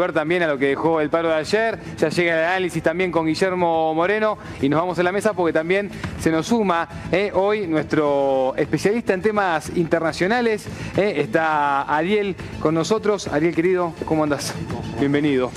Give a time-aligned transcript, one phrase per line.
[0.00, 3.10] ver también a lo que dejó el paro de ayer, ya llega el análisis también
[3.10, 5.90] con Guillermo Moreno y nos vamos a la mesa porque también
[6.20, 13.26] se nos suma eh, hoy nuestro especialista en temas internacionales, eh, está Ariel con nosotros.
[13.26, 14.54] Ariel querido, ¿cómo andas?
[15.00, 15.50] Bienvenido.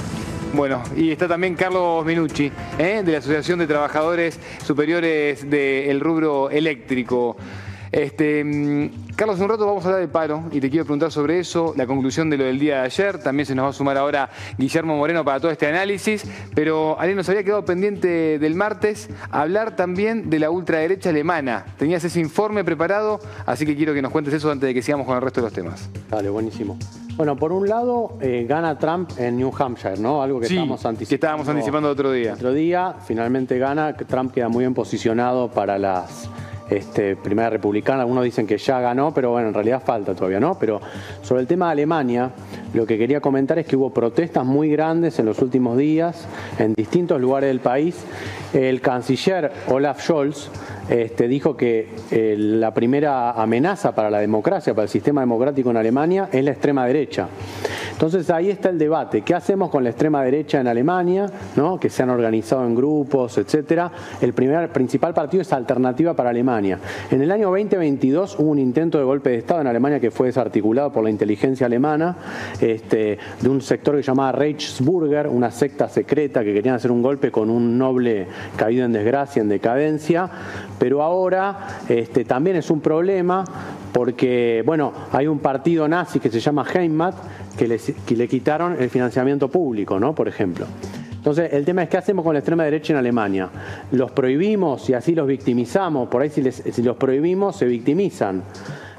[0.55, 6.49] Bueno, y está también Carlos Minucci, eh, de la Asociación de Trabajadores Superiores del Rubro
[6.49, 7.37] Eléctrico.
[7.91, 8.89] Este,
[9.21, 11.85] Carlos, un rato vamos a hablar del paro y te quiero preguntar sobre eso, la
[11.85, 13.19] conclusión de lo del día de ayer.
[13.19, 16.25] También se nos va a sumar ahora Guillermo Moreno para todo este análisis.
[16.55, 21.65] Pero alguien nos había quedado pendiente del martes hablar también de la ultraderecha alemana.
[21.77, 25.05] Tenías ese informe preparado, así que quiero que nos cuentes eso antes de que sigamos
[25.05, 25.87] con el resto de los temas.
[26.09, 26.79] Dale, buenísimo.
[27.15, 30.23] Bueno, por un lado, eh, gana Trump en New Hampshire, ¿no?
[30.23, 31.09] Algo que estábamos anticipando.
[31.09, 32.33] Que estábamos anticipando otro día.
[32.33, 33.95] Otro día, finalmente gana.
[33.95, 36.27] Trump queda muy bien posicionado para las
[36.71, 40.57] este, primera republicana, algunos dicen que ya ganó, pero bueno, en realidad falta todavía, ¿no?
[40.57, 40.79] Pero
[41.21, 42.31] sobre el tema de Alemania,
[42.73, 46.25] lo que quería comentar es que hubo protestas muy grandes en los últimos días
[46.57, 48.05] en distintos lugares del país.
[48.53, 50.49] El canciller Olaf Scholz
[50.89, 55.77] este, dijo que eh, la primera amenaza para la democracia, para el sistema democrático en
[55.77, 57.29] Alemania, es la extrema derecha.
[57.93, 59.21] Entonces ahí está el debate.
[59.21, 61.27] ¿Qué hacemos con la extrema derecha en Alemania?
[61.55, 61.79] ¿no?
[61.79, 63.91] Que se han organizado en grupos, etcétera.
[64.19, 66.79] El primer, principal partido es Alternativa para Alemania.
[67.11, 70.27] En el año 2022 hubo un intento de golpe de Estado en Alemania que fue
[70.27, 72.17] desarticulado por la inteligencia alemana
[72.59, 77.03] este, de un sector que se llamaba Reichsburger, una secta secreta que querían hacer un
[77.03, 78.25] golpe con un noble
[78.57, 80.29] caído en desgracia, en decadencia
[80.81, 83.43] pero ahora este, también es un problema
[83.93, 87.13] porque, bueno, hay un partido nazi que se llama Heimat
[87.55, 90.15] que le, que quitaron el financiamiento público, ¿no?
[90.15, 90.65] Por ejemplo.
[91.11, 93.49] Entonces, el tema es qué hacemos con la extrema derecha en Alemania.
[93.91, 96.09] ¿Los prohibimos y así los victimizamos?
[96.09, 98.41] Por ahí si, si los prohibimos se victimizan.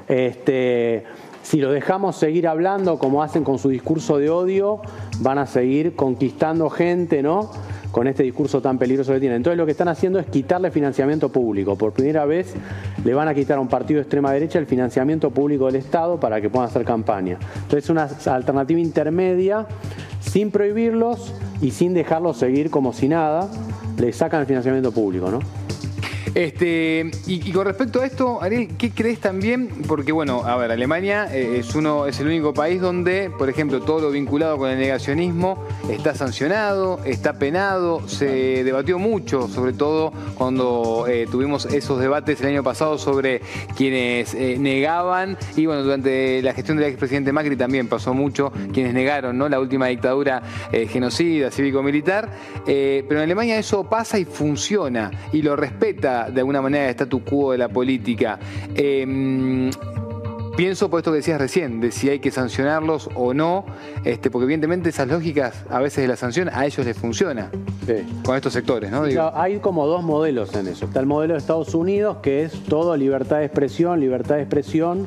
[0.06, 1.04] Este,
[1.42, 4.80] si los dejamos seguir hablando como hacen con su discurso de odio,
[5.18, 7.50] van a seguir conquistando gente, ¿no?
[7.92, 9.36] Con este discurso tan peligroso que tienen.
[9.36, 11.76] Entonces lo que están haciendo es quitarle financiamiento público.
[11.76, 12.54] Por primera vez
[13.04, 16.18] le van a quitar a un partido de extrema derecha el financiamiento público del Estado
[16.18, 17.38] para que puedan hacer campaña.
[17.54, 19.66] Entonces es una alternativa intermedia,
[20.20, 23.48] sin prohibirlos y sin dejarlos seguir como si nada,
[23.98, 25.61] le sacan el financiamiento público, ¿no?
[26.34, 29.68] Este, y, con respecto a esto, Ariel, ¿qué crees también?
[29.86, 33.82] Porque, bueno, a ver, Alemania eh, es, uno, es el único país donde, por ejemplo,
[33.82, 40.14] todo lo vinculado con el negacionismo está sancionado, está penado, se debatió mucho, sobre todo
[40.34, 43.42] cuando eh, tuvimos esos debates el año pasado sobre
[43.76, 48.94] quienes eh, negaban, y bueno, durante la gestión del expresidente Macri también pasó mucho, quienes
[48.94, 49.50] negaron ¿no?
[49.50, 50.42] la última dictadura
[50.88, 52.30] genocida, cívico-militar,
[52.64, 57.22] pero en Alemania eso pasa y funciona, y lo respeta de alguna manera el statu
[57.24, 58.38] quo de la política.
[58.74, 59.70] Em,
[60.56, 63.64] pienso por esto que decías recién, de si hay que sancionarlos o no,
[64.04, 67.50] este, porque evidentemente esas lógicas a veces de la sanción a ellos les funciona
[68.24, 69.04] con estos sectores, ¿no?
[69.34, 70.84] Hay como dos modelos en eso.
[70.86, 75.06] Está el modelo de Estados Unidos, que es todo libertad de expresión, libertad de expresión.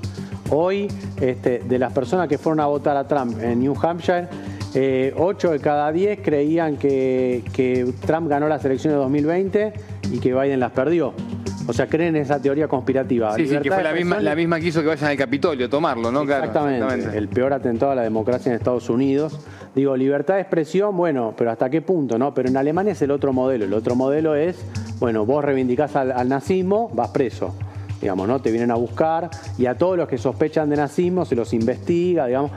[0.52, 0.88] Hoy,
[1.22, 4.28] este, de las personas que fueron a votar a Trump en New Hampshire,
[4.75, 9.74] eh, 8 de cada 10 creían que, que Trump ganó las elecciones de 2020
[10.12, 11.13] y que Biden las perdió.
[11.68, 13.35] O sea, creen en esa teoría conspirativa.
[13.35, 16.12] Sí, sí, que fue la misma, la misma que hizo que vayan al Capitolio, tomarlo,
[16.12, 16.22] ¿no?
[16.22, 19.40] Exactamente, El peor atentado a la democracia en Estados Unidos.
[19.74, 22.34] Digo, libertad de expresión, bueno, pero ¿hasta qué punto, no?
[22.34, 23.66] Pero en Alemania es el otro modelo.
[23.66, 24.64] El otro modelo es,
[25.00, 27.56] bueno, vos reivindicás al, nazismo, vas preso.
[28.02, 28.42] Digamos, ¿no?
[28.42, 32.28] Te vienen a buscar y a todos los que sospechan de nazismo se los investiga,
[32.28, 32.52] digamos.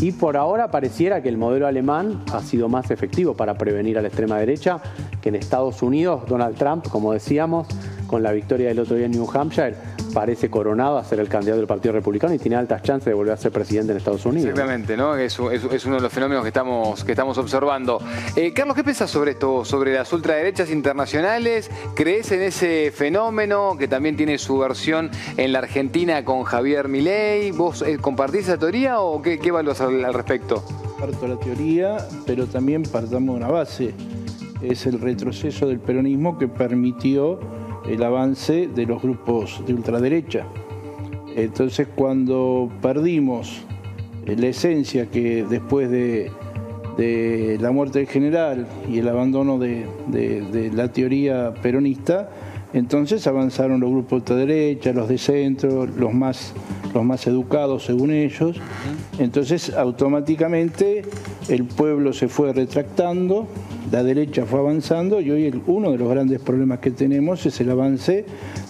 [0.00, 4.02] Y por ahora pareciera que el modelo alemán ha sido más efectivo para prevenir a
[4.02, 4.80] la extrema derecha
[5.20, 7.68] que en Estados Unidos Donald Trump, como decíamos,
[8.06, 9.74] con la victoria del otro día en New Hampshire,
[10.12, 13.34] parece coronado a ser el candidato del Partido Republicano y tiene altas chances de volver
[13.34, 14.50] a ser presidente en Estados Unidos.
[14.50, 15.16] Exactamente, ¿no?
[15.16, 18.00] Es, es, uno de los fenómenos que estamos, que estamos observando.
[18.36, 21.70] Eh, Carlos, ¿qué piensas sobre esto, sobre las ultraderechas internacionales?
[21.94, 27.50] ¿Crees en ese fenómeno que también tiene su versión en la Argentina con Javier Milei?
[27.52, 29.68] ¿Vos eh, compartís esa teoría o qué, qué al,
[30.04, 30.62] al respecto?
[30.98, 31.96] Parto la teoría,
[32.26, 33.94] pero también partamos de una base.
[34.60, 37.40] Es el retroceso del peronismo que permitió
[37.90, 40.46] el avance de los grupos de ultraderecha.
[41.34, 43.62] Entonces cuando perdimos
[44.26, 46.30] la esencia que después de,
[47.58, 52.30] la muerte del general y el abandono de, la teoría peronista,
[52.72, 56.52] entonces avanzaron los grupos de ultraderecha, los de centro, los más,
[56.94, 58.60] los más educados según ellos.
[59.18, 61.02] Entonces automáticamente
[61.48, 63.48] el pueblo se fue retractando,
[63.90, 67.70] la derecha fue avanzando y hoy uno de los grandes problemas que tenemos es el
[67.70, 68.24] avance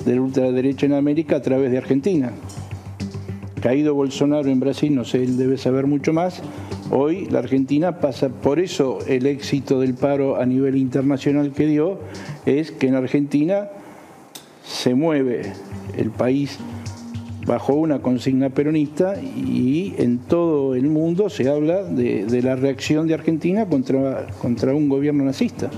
[0.05, 2.33] de la ultraderecha en América a través de Argentina.
[3.61, 6.43] Caído Bolsonaro en Brasil, no sé, él debe saber mucho más,
[6.93, 12.01] Hoy la Argentina pasa, por eso el éxito del paro a nivel internacional que dio
[12.47, 13.69] es que en Argentina
[14.65, 15.53] se mueve
[15.97, 16.59] el país
[17.47, 23.15] bajo una consigna peronista y en todo el mundo se habla de, la reacción de
[23.15, 25.71] Argentina contra, contra un gobierno nazista.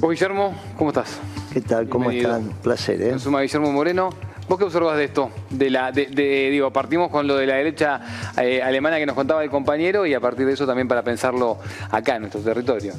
[0.00, 1.18] Vos, Guillermo, ¿cómo estás?
[1.52, 1.88] ¿Qué tal?
[1.88, 2.50] ¿Cómo están?
[2.62, 3.18] Placer, ¿eh?
[3.18, 4.10] suma Guillermo Moreno.
[4.48, 5.30] ¿Vos qué observas de esto?
[5.50, 6.06] De la, de,
[6.50, 8.00] digo, partimos con lo de la derecha
[8.40, 11.58] eh, alemana que nos contaba el compañero y a partir de eso también para pensarlo
[11.90, 12.94] acá en nuestro territorio.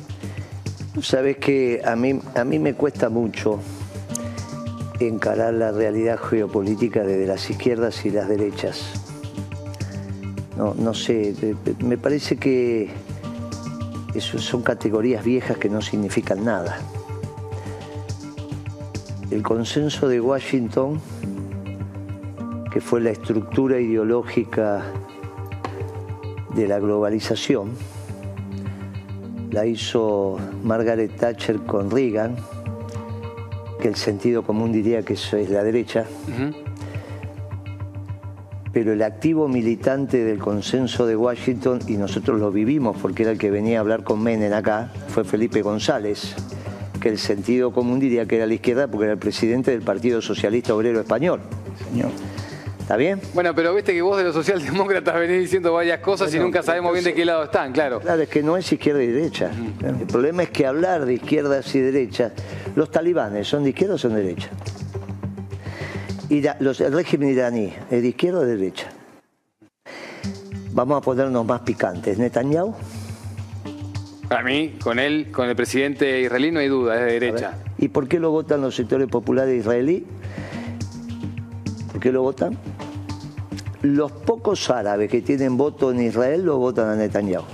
[1.02, 3.60] Sabes que a mí, a mí me cuesta mucho
[5.00, 8.94] encarar la realidad geopolítica desde las izquierdas y las derechas.
[10.58, 11.34] No, no sé,
[11.80, 12.90] me parece que
[14.14, 16.80] eso son categorías viejas que no significan nada.
[19.32, 21.00] El consenso de Washington,
[22.72, 24.84] que fue la estructura ideológica
[26.56, 27.70] de la globalización,
[29.52, 32.36] la hizo Margaret Thatcher con Reagan,
[33.80, 36.06] que el sentido común diría que eso es la derecha.
[38.72, 43.38] Pero el activo militante del consenso de Washington, y nosotros lo vivimos porque era el
[43.38, 46.36] que venía a hablar con Menem acá, fue Felipe González,
[47.02, 50.22] que el sentido común diría que era la izquierda porque era el presidente del Partido
[50.22, 51.40] Socialista Obrero Español.
[51.90, 52.12] Señor.
[52.90, 53.22] ¿Está bien?
[53.36, 56.92] Bueno, pero viste que vos de los socialdemócratas venís diciendo varias cosas y nunca sabemos
[56.92, 58.00] bien de qué lado están, claro.
[58.00, 59.52] Claro, es que no es izquierda y derecha.
[59.84, 62.32] El problema es que hablar de izquierdas y derechas,
[62.76, 64.50] los talibanes, ¿son de izquierda o son de derecha?
[66.30, 68.90] Y los, el régimen iraní, ¿es de izquierda o de derecha?
[70.72, 72.18] Vamos a ponernos más picantes.
[72.18, 72.74] ¿Netanyahu?
[74.28, 77.54] Para mí, con él, con el presidente israelí no hay duda, es de derecha.
[77.78, 80.06] ¿Y por qué lo votan los sectores populares israelíes?
[81.92, 82.58] ¿Por qué lo votan?
[83.82, 87.46] Los pocos árabes que tienen voto en Israel lo votan a Netanyahu.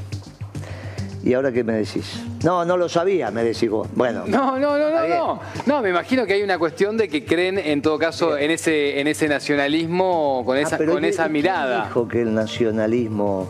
[1.24, 2.22] ¿Y ahora qué me decís?
[2.44, 3.88] No, no lo sabía, me decís vos.
[3.96, 4.26] Bueno.
[4.28, 5.40] No, no, no, no, no.
[5.66, 9.00] No, me imagino que hay una cuestión de que creen en todo caso en ese,
[9.00, 11.86] en ese nacionalismo con ah, esa, con esa mirada.
[11.86, 13.50] dijo que el nacionalismo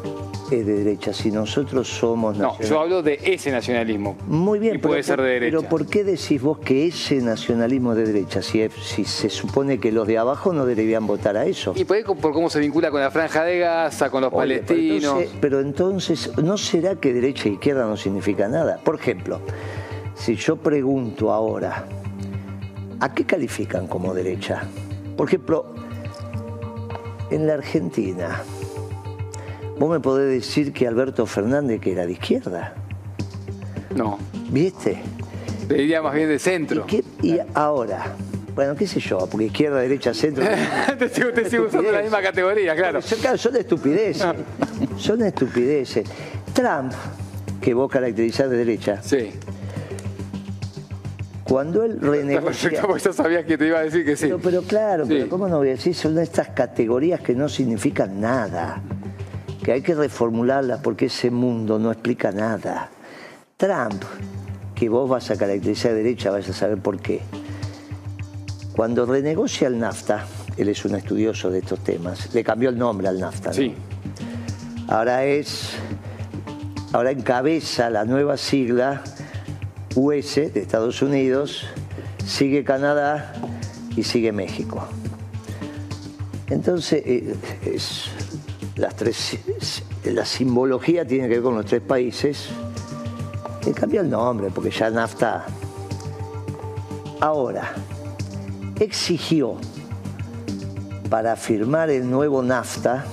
[0.51, 4.17] es de derecha, si nosotros somos No, yo hablo de ese nacionalismo.
[4.27, 5.57] Muy bien, y puede ser de derecha.
[5.57, 8.41] Pero ¿por qué decís vos que ese nacionalismo es de derecha?
[8.41, 11.73] Si, si se supone que los de abajo no deberían votar a eso.
[11.75, 15.23] Y por, por cómo se vincula con la franja de Gaza, con los palestinos.
[15.41, 18.79] Pero entonces, ¿no será que derecha e izquierda no significa nada?
[18.83, 19.41] Por ejemplo,
[20.15, 21.85] si yo pregunto ahora,
[22.99, 24.63] ¿a qué califican como derecha?
[25.17, 25.73] Por ejemplo,
[27.29, 28.43] en la Argentina,
[29.77, 32.73] Vos me podés decir que Alberto Fernández que era de izquierda.
[33.93, 34.17] No.
[34.49, 35.01] ¿Viste?
[35.67, 36.85] Te diría más bien de centro.
[37.21, 38.15] ¿Y, ahora?
[38.53, 40.45] Bueno, qué sé yo, porque izquierda, derecha, centro.
[40.97, 43.01] te sigo, te sigo usando la misma categoría, claro.
[43.01, 44.25] Son, claro, son estupideces.
[44.97, 46.07] son estupideces.
[46.53, 46.93] Trump,
[47.59, 49.01] que vos caracterizás de derecha.
[49.03, 49.31] Sí.
[51.43, 52.79] Cuando él renegocia...
[52.79, 54.31] Como yo sabía que te iba a decir que sí.
[54.41, 55.93] Pero, claro, pero ¿cómo no voy a decir?
[55.93, 58.81] Son estas categorías que no significan nada
[59.65, 62.91] que hay que reformularla porque ese mundo no explica nada.
[63.57, 64.03] Trump,
[64.75, 67.21] que vos vas a caracterizar de derecha, vas a saber por qué.
[68.75, 70.23] Cuando renegocia el NAFTA,
[70.55, 73.53] él es un estudioso de estos temas, le cambió el nombre al NAFTA.
[73.53, 73.73] Sí.
[74.87, 75.71] Ahora es,
[76.93, 79.01] ahora encabeza la nueva sigla
[79.95, 81.65] US de Estados Unidos,
[82.23, 83.33] sigue Canadá
[83.97, 84.87] y sigue México.
[86.51, 87.35] Entonces, eh,
[87.65, 88.11] es,
[88.75, 89.37] las tres,
[90.03, 92.49] la simbología tiene que ver con los tres países.
[93.65, 95.45] Y cambió el nombre porque ya NAFTA.
[97.19, 97.73] Ahora,
[98.79, 99.55] exigió
[101.09, 103.05] para firmar el nuevo NAFTA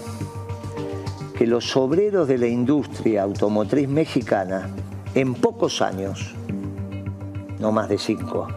[1.39, 4.69] que los obreros de la industria automotriz mexicana
[5.15, 6.35] en pocos años,
[7.59, 8.49] no más de cinco,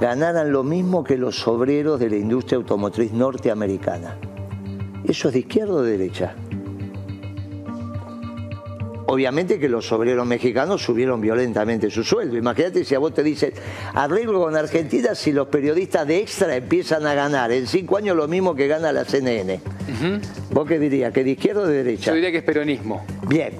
[0.00, 4.16] ganaran lo mismo que los obreros de la industria automotriz norteamericana.
[5.04, 6.34] ¿Eso es de izquierda o de derecha?
[9.06, 12.36] Obviamente que los obreros mexicanos subieron violentamente su sueldo.
[12.36, 13.52] Imagínate si a vos te dicen,
[13.92, 18.28] arreglo con Argentina si los periodistas de extra empiezan a ganar en cinco años lo
[18.28, 19.60] mismo que gana la CNN.
[20.52, 21.12] ¿Vos qué dirías?
[21.12, 22.12] ¿Que de izquierda o de derecha?
[22.12, 23.04] Yo diría que es peronismo.
[23.26, 23.50] Bien.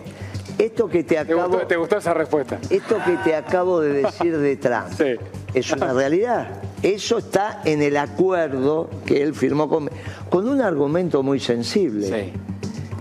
[0.57, 1.57] Esto que te acabo...
[1.67, 2.61] ¿Te gustó, esa respuesta?
[2.71, 5.01] Esto que te acabo de decir de Trump
[5.53, 6.63] es una realidad.
[6.83, 9.91] Eso está en el acuerdo que él firmó con,
[10.31, 12.33] con un argumento muy sensible.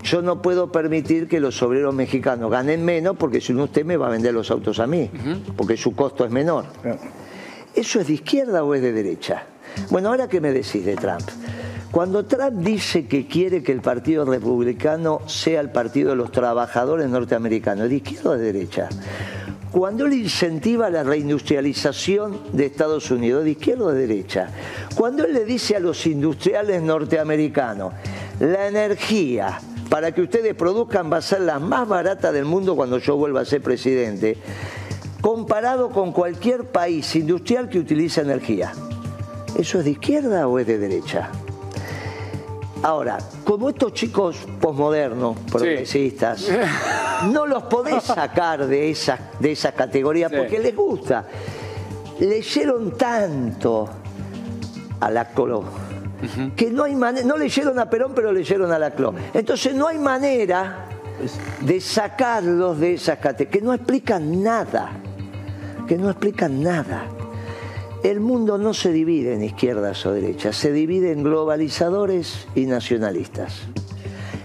[0.03, 3.95] Yo no puedo permitir que los obreros mexicanos ganen menos porque si no usted me
[3.95, 5.09] va a vender los autos a mí,
[5.55, 6.65] porque su costo es menor.
[7.75, 9.43] ¿Eso es de izquierda o es de derecha?
[9.89, 11.23] Bueno, ahora qué me decís de Trump.
[11.91, 17.09] Cuando Trump dice que quiere que el Partido Republicano sea el partido de los trabajadores
[17.09, 18.89] norteamericanos, ¿de izquierda o de derecha?
[19.71, 24.49] Cuando él incentiva la reindustrialización de Estados Unidos, ¿de izquierda o de derecha?
[24.95, 27.93] Cuando él le dice a los industriales norteamericanos,
[28.39, 29.59] la energía
[29.89, 33.41] para que ustedes produzcan va a ser la más barata del mundo cuando yo vuelva
[33.41, 34.37] a ser presidente,
[35.21, 38.71] comparado con cualquier país industrial que utiliza energía.
[39.57, 41.29] ¿Eso es de izquierda o es de derecha?
[42.81, 46.49] Ahora, como estos chicos posmodernos, progresistas,
[47.31, 51.25] no los podés sacar de esa, de esa categoría porque les gusta.
[52.19, 53.89] Leyeron tanto
[54.99, 55.63] a la Colo
[56.55, 59.13] que no hay manera, no leyeron a Perón, pero leyeron a la Clo.
[59.33, 60.85] Entonces no hay manera
[61.61, 64.91] de sacarlos de esas categorías, que no explican nada,
[65.87, 67.05] que no explican nada.
[68.03, 73.63] El mundo no se divide en izquierdas o derechas, se divide en globalizadores y nacionalistas.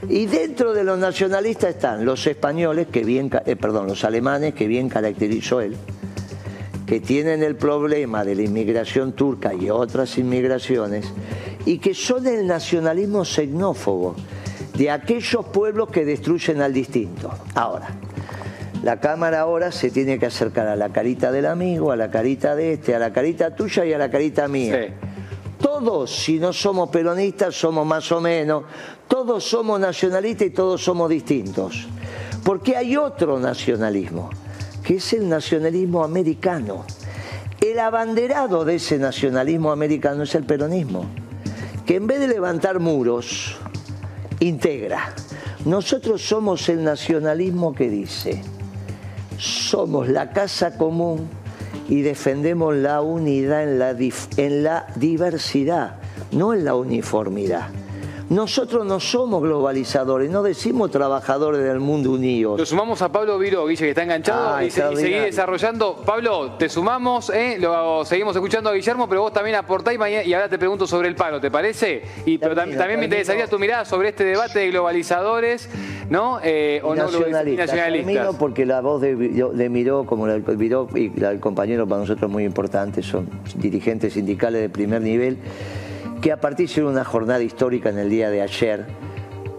[0.08, 4.66] Y dentro de los nacionalistas están los españoles, que bien, eh, perdón, los alemanes, que
[4.66, 5.76] bien caracterizó él,
[6.84, 11.06] que tienen el problema de la inmigración turca y otras inmigraciones,
[11.64, 14.16] y que son el nacionalismo xenófobo
[14.76, 17.30] de aquellos pueblos que destruyen al distinto.
[17.54, 17.88] Ahora,
[18.84, 22.54] la cámara ahora se tiene que acercar a la carita del amigo, a la carita
[22.54, 24.94] de este, a la carita tuya y a la carita mía.
[25.58, 28.64] Todos, si no somos peronistas, somos más o menos,
[29.08, 31.86] todos somos nacionalistas y todos somos distintos.
[32.44, 34.28] Porque hay otro nacionalismo,
[34.82, 36.84] que es el nacionalismo americano.
[37.62, 41.06] El abanderado de ese nacionalismo americano es el peronismo,
[41.86, 43.56] que en vez de levantar muros,
[44.40, 45.14] integra.
[45.64, 48.42] Nosotros somos el nacionalismo que dice,
[49.38, 51.28] somos la casa común
[51.88, 55.96] y defendemos la unidad en la, en la diversidad,
[56.32, 57.68] no en la uniformidad.
[58.30, 62.58] Nosotros no somos globalizadores, no decimos trabajadores del mundo unidos.
[62.58, 65.96] Lo sumamos a Pablo Viro, Guille, que está enganchado y, seguí desarrollando.
[66.06, 67.58] Pablo, te sumamos, ¿eh?
[67.60, 71.16] lo seguimos escuchando a Guillermo, pero vos también aportáis y ahora te pregunto sobre el
[71.16, 72.02] palo, ¿te parece?
[72.24, 75.68] Y, pero también, me interesaría tu mirada sobre este debate de globalizadores,
[76.08, 76.40] ¿no?
[76.42, 77.74] Eh, o nacionalistas.
[78.24, 81.86] no porque la voz de, de Miró, como la del Miró y la del compañero
[81.86, 85.38] para nosotros muy importante, son dirigentes sindicales de primer nivel
[86.24, 88.86] que a partir de una jornada histórica en el día de ayer,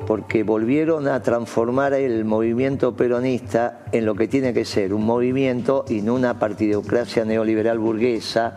[0.08, 5.86] porque volvieron a transformar el movimiento peronista en lo que tiene que ser un movimiento
[5.88, 8.56] y no una partidocracia neoliberal burguesa,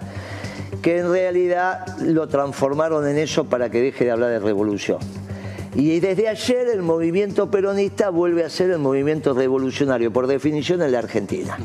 [0.81, 5.00] que en realidad lo transformaron en eso para que deje de hablar de revolución.
[5.75, 10.93] Y desde ayer el movimiento peronista vuelve a ser el movimiento revolucionario, por definición en
[10.93, 11.59] la Argentina.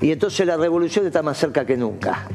[0.00, 2.26] Y entonces la revolución está más cerca que nunca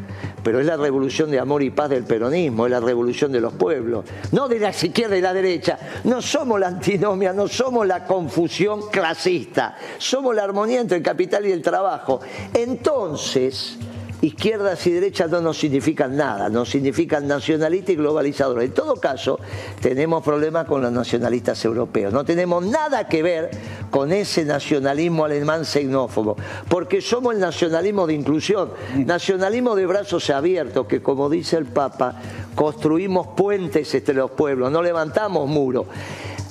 [0.50, 3.54] pero es la revolución de amor y paz del peronismo, es la revolución de los
[3.54, 5.78] pueblos, no de la izquierda y la derecha.
[6.06, 11.46] No somos la antinomia, no somos la confusión clasista, somos la armonía entre el capital
[11.46, 12.22] y el trabajo.
[12.52, 13.78] Entonces,
[14.22, 18.66] izquierdas y derechas no nos significan nada, nos significan nacionalistas y globalizadores.
[18.66, 19.40] En todo caso,
[19.82, 22.12] tenemos problemas con los nacionalistas europeos.
[22.12, 23.50] No tenemos nada que ver
[23.90, 26.36] con ese nacionalismo alemán xenófobo,
[26.68, 28.72] porque somos el nacionalismo de inclusión,
[29.06, 32.16] nacionalismo de brazos abiertos, que como dice el Papa,
[32.56, 35.86] construimos puentes entre los pueblos, no levantamos muros.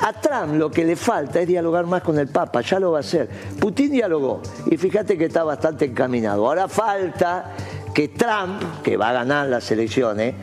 [0.00, 2.98] A Trump lo que le falta es dialogar más con el Papa, ya lo va
[2.98, 3.28] a hacer.
[3.58, 6.46] Putin dialogó y fíjate que está bastante encaminado.
[6.46, 7.52] Ahora falta
[7.92, 10.34] que Trump, que va a ganar las elecciones,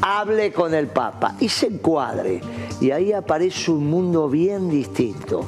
[0.00, 2.40] hable con el Papa y se encuadre.
[2.80, 5.44] Y ahí aparece un mundo bien distinto.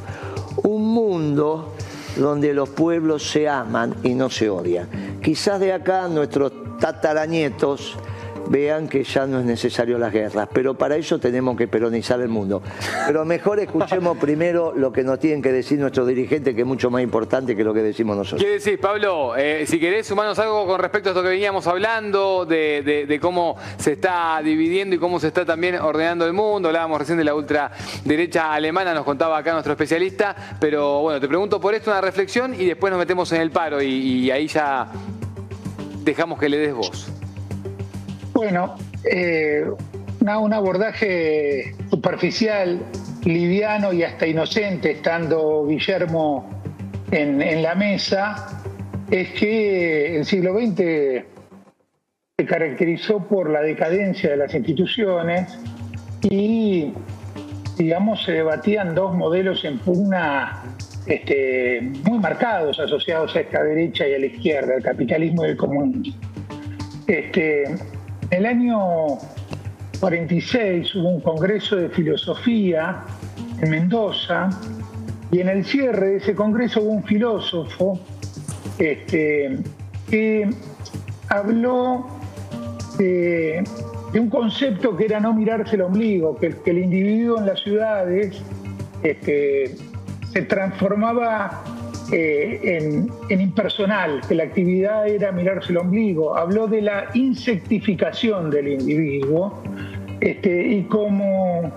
[0.64, 1.72] Un mundo
[2.16, 5.20] donde los pueblos se aman y no se odian.
[5.22, 7.96] Quizás de acá nuestros tataranietos
[8.48, 12.28] vean que ya no es necesario las guerras, pero para eso tenemos que peronizar el
[12.28, 12.62] mundo.
[13.06, 16.90] Pero mejor escuchemos primero lo que nos tienen que decir nuestros dirigentes, que es mucho
[16.90, 18.42] más importante que lo que decimos nosotros.
[18.42, 19.36] ¿Qué decís, Pablo?
[19.36, 23.92] Eh, si querés sumarnos algo con respecto a esto que veníamos hablando, de, cómo se
[23.92, 28.52] está dividiendo y cómo se está también ordenando el mundo, hablábamos recién de la ultraderecha
[28.52, 32.64] alemana, nos contaba acá nuestro especialista, pero bueno, te pregunto por esto una reflexión y
[32.64, 34.88] después nos metemos en el paro y ahí ya
[36.04, 37.11] dejamos que le des voz.
[38.42, 39.64] Bueno, eh,
[40.18, 42.80] un abordaje superficial,
[43.22, 46.50] liviano y hasta inocente, estando Guillermo
[47.12, 48.60] en, la mesa,
[49.12, 50.76] es que el siglo XX
[52.36, 55.56] se caracterizó por la decadencia de las instituciones
[56.22, 56.92] y,
[57.78, 60.64] digamos, se debatían dos modelos en pugna
[61.06, 65.56] este, muy marcados, asociados a esta derecha y a la izquierda, el capitalismo y el
[65.56, 66.16] comunismo.
[67.06, 67.64] Este,
[68.32, 69.18] el año
[70.00, 73.04] 46 hubo un congreso de filosofía
[73.60, 74.48] en Mendoza
[75.30, 78.00] y en el cierre de ese congreso hubo un filósofo
[78.78, 79.58] este,
[80.08, 80.48] que
[81.28, 82.06] habló
[82.98, 83.62] de,
[84.14, 88.42] un concepto que era no mirarse el ombligo, que, el individuo en las ciudades
[89.02, 89.76] este,
[90.32, 91.62] se transformaba
[92.12, 96.36] eh, en, impersonal, que la actividad era mirarse el ombligo.
[96.36, 99.62] Habló de la insectificación del individuo
[100.20, 101.72] este, y como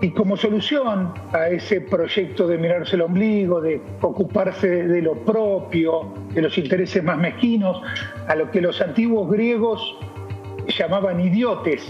[0.00, 6.12] y como solución a ese proyecto de mirarse el ombligo, de ocuparse de lo propio,
[6.34, 7.80] de los intereses más mezquinos,
[8.28, 9.96] a lo que los antiguos griegos
[10.78, 11.82] llamaban idiotes.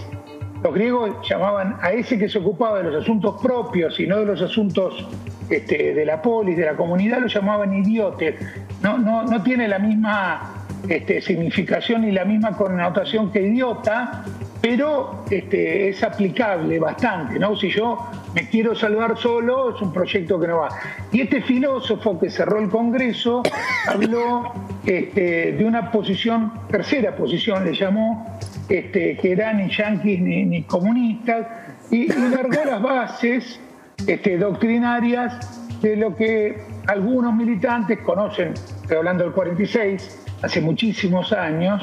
[0.65, 4.25] Los griegos llamaban a ese que se ocupaba de los asuntos propios y no de
[4.25, 5.07] los asuntos
[5.47, 8.33] este, de la polis, de la comunidad, lo llamaban idiotes.
[8.81, 14.23] No, no, no tiene la misma este, significación y la misma connotación que idiota,
[14.59, 17.55] pero este, es aplicable bastante, ¿no?
[17.55, 17.99] Si yo
[18.33, 20.69] me quiero salvar solo, es un proyecto que no va.
[21.11, 23.43] Y este filósofo que cerró el Congreso
[23.85, 24.51] habló
[24.83, 31.47] de una posición, tercera posición le llamó, este, que era ni yanquis ni, comunistas,
[31.91, 33.59] y, largó las bases
[34.07, 36.57] este, doctrinarias de lo que
[36.87, 41.81] algunos militantes conocen, estoy hablando del 46, hace muchísimos años,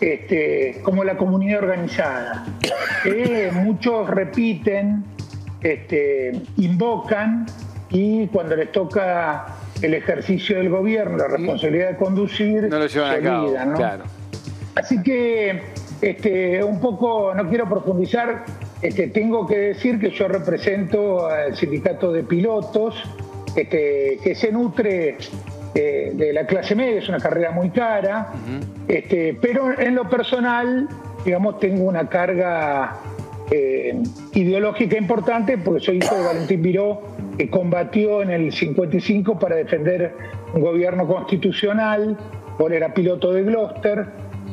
[0.00, 2.44] este, como la comunidad organizada,
[3.02, 5.04] que muchos repiten,
[5.60, 7.46] este, invocan
[7.90, 9.46] y cuando les toca
[9.80, 14.04] el ejercicio del gobierno, la responsabilidad de conducir, no lo llevan a olvidan, Claro.
[14.74, 15.62] Así que
[16.00, 18.44] este, un poco, no quiero profundizar,
[18.82, 23.02] este, tengo que decir que yo represento al sindicato de pilotos,
[23.56, 25.16] este, que se nutre
[25.74, 28.32] de la clase media, es una carrera muy cara,
[28.86, 30.88] este, pero en lo personal,
[31.24, 33.00] digamos, tengo una carga
[33.50, 37.02] eh, ideológica importante porque soy hijo de Valentín Viró,
[37.36, 40.14] que combatió en el 55 para defender
[40.54, 42.16] un gobierno constitucional,
[42.56, 44.06] por era piloto de Gloucester,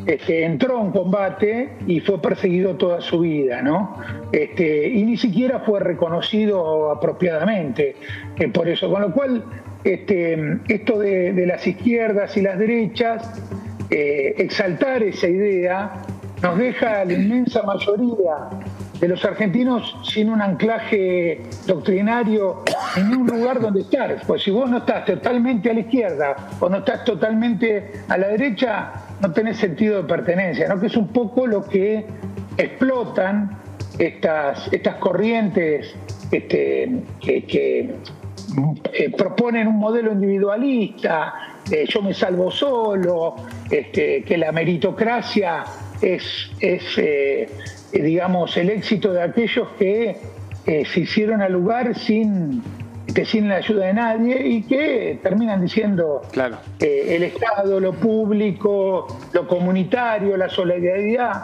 [0.05, 3.95] este, entró en combate y fue perseguido toda su vida, ¿no?
[4.31, 7.95] Este, y ni siquiera fue reconocido apropiadamente
[8.37, 9.43] eh, por eso, con lo cual
[9.83, 13.41] este, esto de, las izquierdas y las derechas,
[13.89, 15.93] eh, exaltar esa idea
[16.41, 18.49] nos deja a la inmensa mayoría
[18.99, 22.63] de los argentinos sin un anclaje doctrinario
[22.95, 24.21] en un lugar donde estar.
[24.25, 28.27] Pues si vos no estás totalmente a la izquierda o no estás totalmente a la
[28.29, 30.79] derecha, no tenés sentido de pertenencia, ¿no?
[30.79, 32.05] que es un poco lo que
[32.57, 33.57] explotan
[33.99, 35.95] estas, estas corrientes
[36.31, 37.95] este, que
[38.93, 41.34] eh, proponen un modelo individualista,
[41.71, 43.36] eh, yo me salvo solo,
[43.69, 45.63] este, que la meritocracia
[46.01, 47.49] es, eh,
[47.93, 50.17] digamos, el éxito de aquellos que
[50.65, 52.62] se hicieron al lugar sin,
[53.26, 56.58] sin la ayuda de nadie y que terminan diciendo claro.
[56.80, 61.43] el Estado, lo público, lo comunitario, la solidaridad,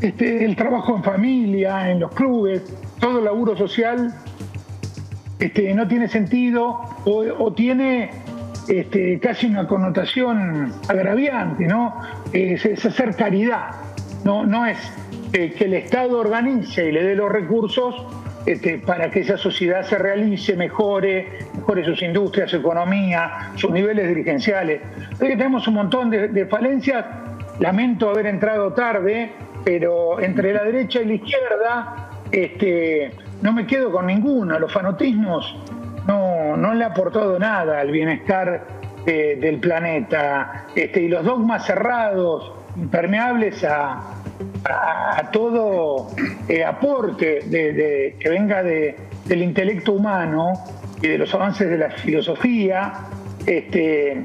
[0.00, 2.62] este, el trabajo en familia, en los clubes,
[3.00, 4.14] todo el laburo social
[5.38, 8.10] este, no tiene sentido o, tiene
[8.68, 12.00] este, casi una connotación agraviante, ¿no?
[12.32, 13.70] Es, hacer caridad,
[14.24, 14.78] no, no es
[15.32, 17.94] que el Estado organice y le dé los recursos
[18.46, 24.08] este, para que esa sociedad se realice, mejore, mejore sus industrias, su economía, sus niveles
[24.08, 24.80] dirigenciales.
[25.18, 27.04] tenemos un montón de, de falencias,
[27.58, 29.32] lamento haber entrado tarde,
[29.64, 34.58] pero entre la derecha y la izquierda, este, no me quedo con ninguno.
[34.58, 35.56] Los fanatismos
[36.06, 38.66] no, no le ha aportado nada al bienestar
[39.06, 40.66] eh, del planeta.
[40.74, 44.17] Este, y los dogmas cerrados, impermeables a,
[44.70, 46.08] a, todo
[46.48, 50.54] eh, aporte que venga de, del intelecto humano
[51.02, 52.92] y de los avances de la filosofía,
[53.46, 54.24] este,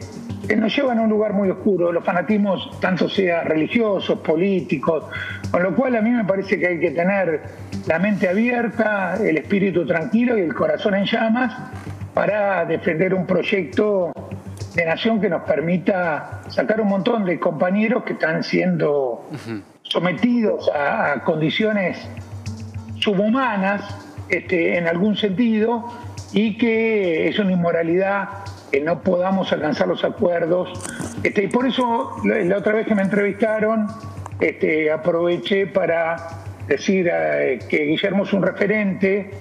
[0.58, 5.06] nos llevan a un lugar muy oscuro, los fanatismos, tanto sea religiosos, políticos,
[5.52, 7.42] con lo cual a mí me parece que hay que tener
[7.88, 11.54] la mente abierta, el espíritu tranquilo y el corazón en llamas
[12.14, 14.12] para defender un proyecto
[14.76, 19.28] de nación que nos permita sacar un montón de compañeros que están siendo
[19.84, 21.98] sometidos a, condiciones
[23.00, 23.82] subhumanas
[24.30, 25.86] este, en algún sentido
[26.32, 28.30] y que es una inmoralidad
[28.72, 30.70] que no podamos alcanzar los acuerdos.
[31.24, 33.88] Este, y por eso la otra vez que me entrevistaron
[34.40, 39.32] este, aproveché para decir eh, que Guillermo es un referente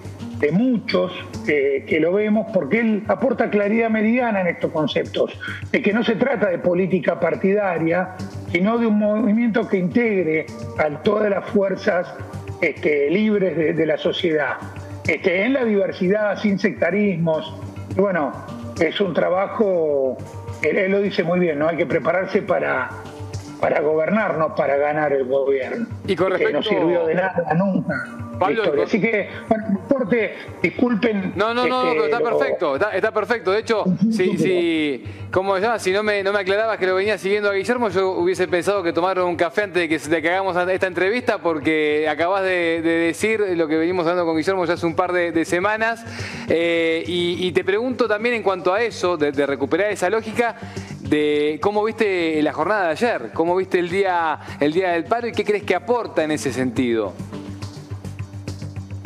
[0.43, 1.13] de muchos
[1.47, 5.39] que lo vemos porque él aporta claridad mediana en estos conceptos,
[5.71, 8.17] de que no se trata de política partidaria,
[8.51, 10.47] sino de un movimiento que integre
[10.79, 12.13] a todas las fuerzas
[12.61, 14.57] este, libres de, la sociedad,
[15.07, 17.55] este, en la diversidad, sin sectarismos.
[17.97, 18.33] Y bueno,
[18.81, 20.19] es un trabajo,
[20.63, 21.69] él, lo dice muy bien, ¿no?
[21.69, 22.91] Hay que prepararse para,
[23.61, 25.87] para gobernar, no para ganar el gobierno.
[26.05, 26.49] Y con respecto...
[26.49, 28.23] Que no sirvió de nada nunca.
[28.45, 31.33] Así que, bueno, corte, disculpen.
[31.37, 33.53] No, no, no, pero está este, perfecto, está, perfecto.
[33.53, 35.79] De hecho, si, si, ¿cómo llama?
[35.79, 38.83] si no me, no me aclarabas que lo venía siguiendo a Guillermo, yo hubiese pensado
[38.83, 42.83] que tomaron un café antes de que, de que hagamos esta entrevista, porque acabas de,
[42.83, 46.05] decir lo que venimos hablando con Guillermo ya hace un par de, semanas.
[46.49, 50.57] Eh, y, te pregunto también en cuanto a eso, de, de recuperar esa lógica,
[51.03, 55.29] de cómo viste la jornada de ayer, cómo viste el día, el día del paro
[55.29, 57.13] y qué crees que aporta en ese sentido.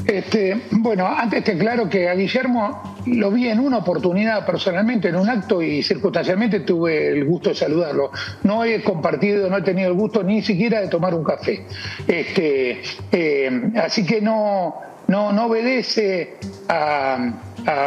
[0.07, 5.17] Este, bueno, antes te claro que a Guillermo lo vi en una oportunidad personalmente, en
[5.17, 8.13] un acto y circunstancialmente tuve el gusto de saludarlo.
[8.45, 11.67] No he compartido, no he tenido el gusto ni siquiera de tomar un café.
[12.07, 14.77] Este, eh, así que no,
[15.09, 16.37] no, no obedece
[16.69, 17.33] a,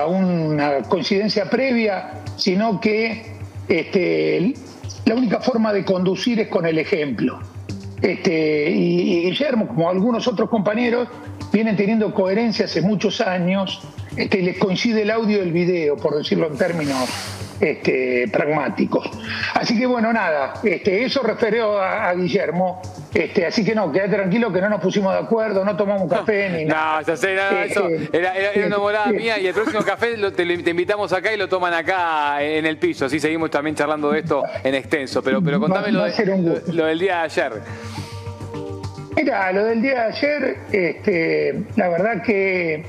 [0.09, 3.37] una coincidencia previa, sino que
[3.69, 4.53] este,
[5.05, 7.39] la única forma de conducir es con el ejemplo.
[8.01, 11.07] Este, y Guillermo, como algunos otros compañeros,
[11.51, 13.81] vienen teniendo coherencia hace muchos años,
[14.15, 17.09] este, les coincide el audio y el video, por decirlo en términos
[17.59, 19.09] este, pragmáticos.
[19.53, 22.81] Así que bueno, nada, este, eso referió a, Guillermo,
[23.13, 26.09] este, así que no, quédate tranquilo que no nos pusimos de acuerdo, no tomamos un
[26.09, 27.01] café ni nada.
[27.01, 30.15] No, ya sé, nada, eso este, era, era, una morada mía y el próximo café
[30.31, 34.19] te, invitamos acá y lo toman acá en el piso, así seguimos también charlando de
[34.19, 36.05] esto en extenso, pero, pero contame lo,
[36.73, 37.51] lo del día de ayer.
[39.15, 42.85] Mira, lo del día de ayer, este, la verdad que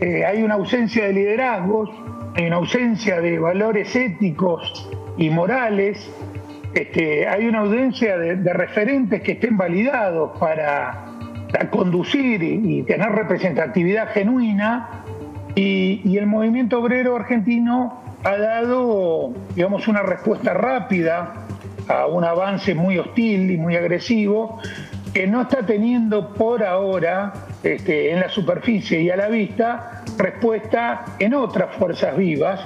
[0.00, 1.90] eh, hay una ausencia de liderazgos,
[2.34, 6.08] hay una ausencia de valores éticos y morales,
[6.72, 11.04] este, hay una ausencia de, referentes que estén validados para,
[11.70, 15.02] conducir y, tener representatividad genuina,
[15.54, 21.46] y, y el movimiento obrero argentino ha dado, digamos, una respuesta rápida
[21.88, 24.60] a un avance muy hostil y muy agresivo,
[25.18, 27.32] que no está teniendo por ahora
[27.64, 32.60] este, en la superficie y a la vista respuesta en otras fuerzas vivas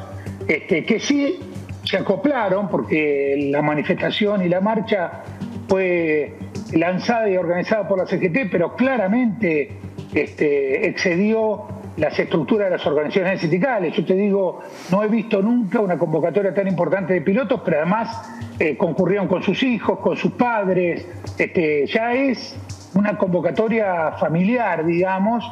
[0.46, 1.38] este, que sí
[1.82, 5.22] se acoplaron porque la manifestación y la marcha
[5.66, 6.34] fue
[6.74, 9.72] lanzada y organizada por la CGT, pero claramente
[10.12, 11.68] este, excedió
[12.02, 13.94] las estructuras de las organizaciones sindicales.
[13.96, 14.60] Yo te digo,
[14.90, 18.08] no he visto nunca una convocatoria tan importante de pilotos, pero además
[18.58, 21.06] eh, concurrieron con sus hijos, con sus padres.
[21.38, 22.56] Este, ya es
[22.94, 25.44] una convocatoria familiar, digamos,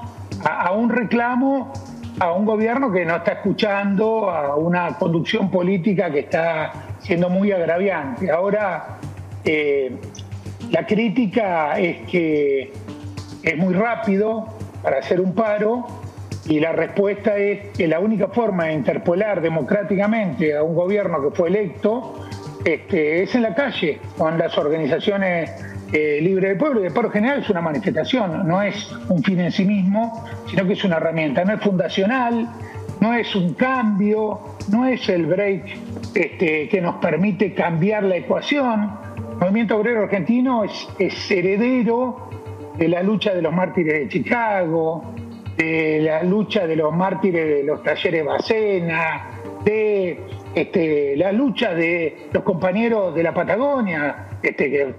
[0.44, 1.72] a, un reclamo
[2.18, 7.52] a un gobierno que no está escuchando, a una conducción política que está siendo muy
[7.52, 8.28] agraviante.
[8.28, 8.98] Ahora,
[9.44, 9.96] eh,
[10.72, 12.72] la crítica es que
[13.44, 14.48] es muy rápido
[14.82, 15.99] para hacer un paro
[16.50, 21.30] y la respuesta es que la única forma de interpelar democráticamente a un gobierno que
[21.30, 22.26] fue electo
[22.64, 25.48] este, es en la calle, con las organizaciones
[25.92, 26.82] eh, libres del pueblo.
[26.82, 30.66] Y el paro general es una manifestación, no es un fin en sí mismo, sino
[30.66, 31.44] que es una herramienta.
[31.44, 32.48] No es fundacional,
[33.00, 34.40] no es un cambio,
[34.72, 35.62] no es el break
[36.16, 38.90] este, que nos permite cambiar la ecuación.
[39.34, 42.28] El movimiento obrero argentino es heredero
[42.76, 45.14] de la lucha de los mártires de Chicago,
[45.60, 49.30] de la lucha de los mártires de los talleres Bacena,
[49.62, 50.18] de
[50.54, 54.94] este, la lucha de los compañeros de la Patagonia, este, que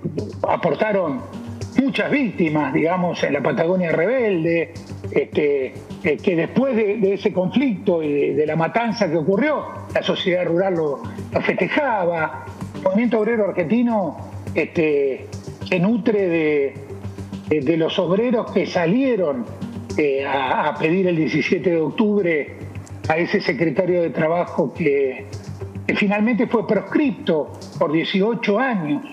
[0.48, 1.22] aportaron
[1.82, 4.74] muchas víctimas, digamos, en la Patagonia rebelde,
[5.10, 10.46] este, eh, que después de, ese conflicto y de, la matanza que ocurrió, la sociedad
[10.46, 11.02] rural lo,
[11.42, 12.46] festejaba.
[12.76, 16.28] El movimiento obrero argentino se nutre
[17.50, 19.46] de, de los obreros que salieron
[19.98, 22.56] eh, a, pedir el 17 de octubre
[23.10, 25.26] a ese secretario de Trabajo que,
[25.96, 29.04] finalmente fue proscripto por 18 años.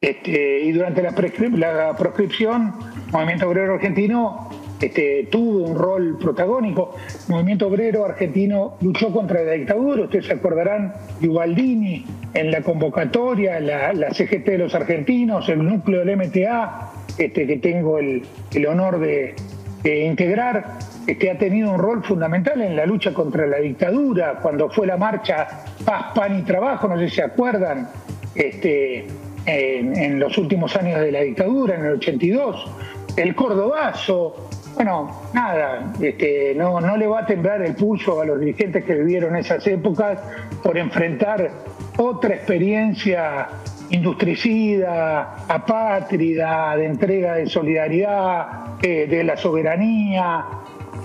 [0.00, 2.74] Este, y durante la, proscripción,
[3.06, 4.48] el movimiento obrero argentino
[4.80, 6.96] este, tuvo un rol protagónico.
[7.28, 10.02] El movimiento obrero argentino luchó contra la dictadura.
[10.02, 16.04] Ustedes se acordarán de Ubaldini en la convocatoria, la, CGT de los argentinos, el núcleo
[16.04, 18.24] del MTA, este, que tengo el
[18.66, 19.36] honor de,
[19.84, 20.78] integrar
[21.18, 24.96] que ha tenido un rol fundamental en la lucha contra la dictadura, cuando fue la
[24.96, 27.88] marcha Paz, Pan y Trabajo, no sé si se acuerdan,
[28.34, 29.06] este,
[29.46, 32.70] en, los últimos años de la dictadura, en el 82,
[33.16, 38.38] el Cordobazo, bueno, nada, este, no, no le va a temblar el pulso a los
[38.38, 40.18] dirigentes que vivieron esas épocas
[40.62, 41.50] por enfrentar
[41.96, 43.48] otra experiencia
[43.90, 50.44] industricida, apátrida, de entrega de solidaridad, eh, de la soberanía.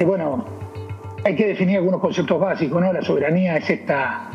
[0.05, 0.45] bueno,
[1.23, 2.93] hay que definir algunos conceptos básicos, ¿no?
[2.93, 4.29] La soberanía es esta,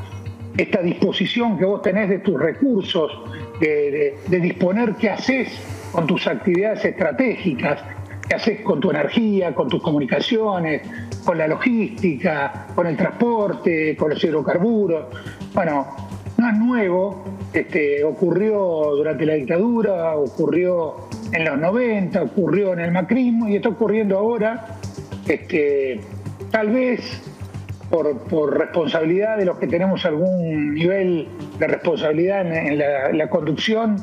[0.56, 3.12] esta disposición que vos tenés de tus recursos,
[3.60, 5.48] de, disponer qué haces
[5.92, 7.82] con tus actividades estratégicas,
[8.28, 10.82] qué haces con tu energía, con tus comunicaciones,
[11.24, 15.06] con la logística, con el transporte, con los hidrocarburos.
[15.54, 15.86] Bueno,
[16.38, 18.58] no es nuevo, este, ocurrió
[18.96, 24.78] durante la dictadura, ocurrió en los 90, ocurrió en el macrismo y está ocurriendo ahora,
[25.26, 26.00] este,
[26.50, 27.22] tal vez
[27.90, 31.26] por, responsabilidad de los que tenemos algún nivel
[31.58, 32.78] de responsabilidad en,
[33.18, 33.96] la, conducción,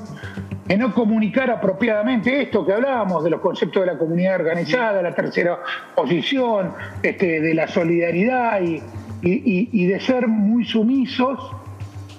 [0.65, 5.15] de no comunicar apropiadamente esto que hablábamos de los conceptos de la comunidad organizada, la
[5.15, 5.59] tercera
[5.95, 8.59] posición, este, de la solidaridad
[9.21, 11.39] y de ser muy sumisos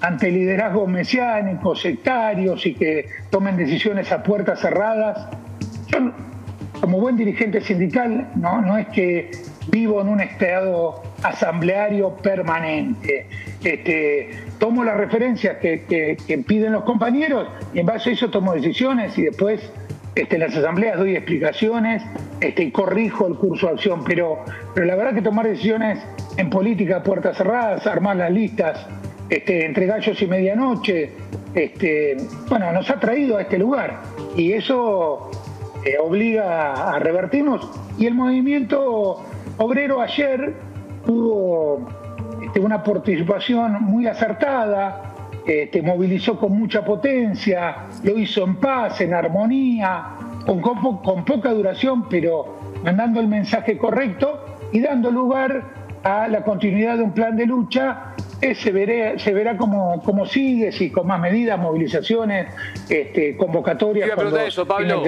[0.00, 5.28] ante liderazgos mesiánicos, sectarios y que tomen decisiones a puertas cerradas.
[5.88, 6.12] Yo,
[6.80, 9.30] como buen dirigente sindical, no, no es que
[9.70, 13.26] vivo en un estado asambleario permanente.
[13.62, 19.16] Este, tomo las referencias que, piden los compañeros y en base a eso tomo decisiones
[19.18, 19.72] y después
[20.14, 22.02] este, en las asambleas doy explicaciones
[22.40, 24.04] este, y corrijo el curso de acción.
[24.04, 25.98] Pero, pero la verdad que tomar decisiones
[26.36, 28.86] en política a puertas cerradas, armar las listas,
[29.28, 31.12] este, entre gallos y medianoche,
[31.54, 32.16] este,
[32.48, 34.02] bueno, nos ha traído a este lugar
[34.36, 35.30] y eso
[35.84, 37.68] eh, obliga a revertirnos.
[37.98, 39.24] Y el movimiento
[39.58, 40.54] obrero ayer
[41.04, 41.88] tuvo
[42.42, 45.04] este, una participación muy acertada,
[45.46, 50.04] te movilizó con mucha potencia, lo hizo en paz, en armonía,
[50.44, 55.64] con, con poca duración, pero mandando el mensaje correcto y dando lugar
[56.02, 60.70] a la continuidad de un plan de lucha se, verá, se verá cómo, cómo sigue,
[60.70, 62.48] si con más medidas, movilizaciones,
[62.88, 64.04] este, convocatorias.
[64.04, 65.02] Te iba a preguntar eso, Pablo.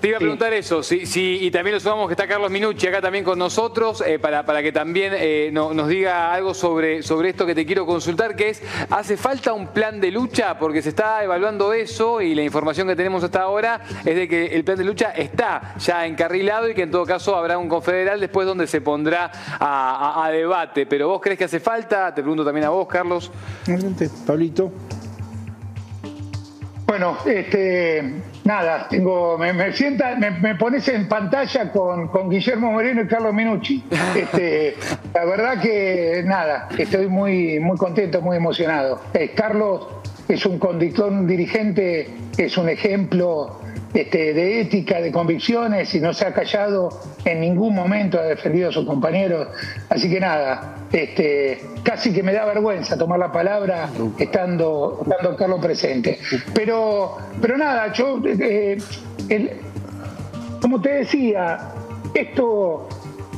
[0.00, 2.88] Te iba a preguntar eso, sí, sí, y también lo sumamos que está Carlos Minucci
[2.88, 7.30] acá también con nosotros, eh, para, para que también eh, nos diga algo sobre, sobre
[7.30, 10.58] esto que te quiero consultar, que es, ¿hace falta un plan de lucha?
[10.58, 14.46] Porque se está evaluando eso y la información que tenemos hasta ahora es de que
[14.46, 18.18] el plan de lucha está ya encarrilado y que en todo caso habrá un confederal
[18.18, 20.86] después donde se pondrá a debate.
[20.86, 21.99] Pero vos crees que hace falta?
[22.08, 23.30] Te pregunto también a vos, Carlos.
[23.66, 24.72] Adelante, Pablito.
[26.86, 28.02] Bueno, este,
[28.42, 33.84] nada, tengo, me, sienta, me, pones en pantalla con, Guillermo Moreno y Carlos Minucci.
[34.16, 34.74] Este,
[35.14, 39.02] la verdad que nada, estoy muy, muy contento, muy emocionado.
[39.14, 39.86] Eh, Carlos
[40.26, 43.60] es un conductor, un dirigente, es un ejemplo
[43.92, 46.90] este, de ética, de convicciones y no se ha callado
[47.24, 49.48] en ningún momento, ha defendido a sus compañeros.
[49.88, 55.60] Así que nada, este, casi que me da vergüenza tomar la palabra estando, estando Carlos
[55.60, 56.18] presente.
[56.54, 58.78] Pero, pero nada, yo, eh,
[60.60, 61.58] como te decía,
[62.14, 62.88] esto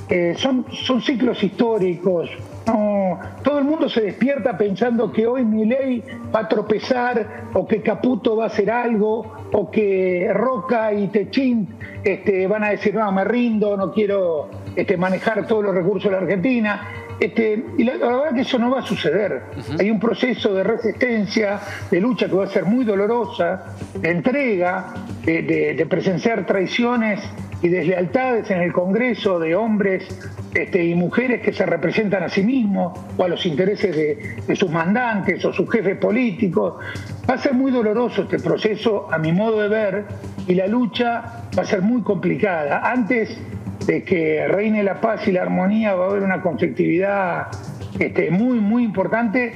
[0.09, 2.29] eh, son, son ciclos históricos,
[2.67, 6.03] no, todo el mundo se despierta pensando que hoy mi ley
[6.35, 11.69] va a tropezar o que Caputo va a hacer algo o que Roca y Techín
[12.05, 16.17] este, van a decir, no, me rindo, no quiero este, manejar todos los recursos de
[16.17, 17.02] la Argentina.
[17.23, 19.43] Este, y la, verdad que eso no va a suceder.
[19.79, 24.93] Hay un proceso de resistencia, de lucha que va a ser muy dolorosa, de entrega,
[25.25, 27.21] de presenciar traiciones
[27.63, 30.05] y deslealtades en el Congreso de hombres
[30.53, 34.71] este, y mujeres que se representan a sí mismos o a los intereses de, sus
[34.71, 36.75] mandantes o sus jefes políticos.
[37.29, 40.05] Va a ser muy doloroso este proceso, a mi modo de ver,
[40.49, 42.91] y la lucha va a ser muy complicada.
[42.91, 43.39] Antes
[43.87, 47.49] de que reine la paz y la armonía va a haber una conflictividad
[47.99, 49.55] este, muy, muy importante,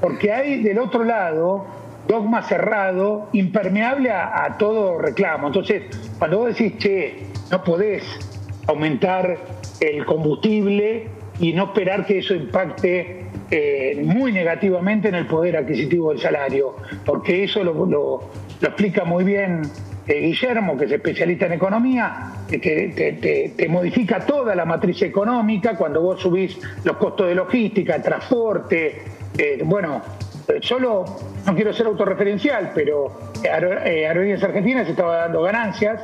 [0.00, 1.66] porque hay del otro lado
[2.10, 5.46] dogma cerrado, impermeable a, todo reclamo.
[5.46, 5.82] Entonces,
[6.18, 8.02] cuando vos decís, che, no podés
[8.66, 9.38] aumentar
[9.80, 11.06] el combustible
[11.38, 16.76] y no esperar que eso impacte eh, muy negativamente en el poder adquisitivo del salario,
[17.04, 19.62] porque eso lo, explica muy bien
[20.10, 26.20] eh, Guillermo, que es especialista en economía, te, modifica toda la matriz económica cuando vos
[26.20, 29.02] subís los costos de logística, transporte,
[29.38, 30.02] eh, bueno,
[30.60, 31.04] solo,
[31.46, 36.02] no quiero ser autorreferencial, pero eh, Aerolíneas Argentinas estaba dando ganancias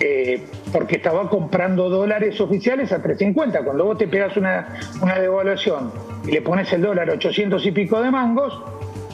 [0.00, 3.62] eh, porque estaba comprando dólares oficiales a 350.
[3.62, 5.92] Cuando vos te pegas una, una devaluación
[6.26, 8.58] y le pones el dólar a 800 y pico de mangos,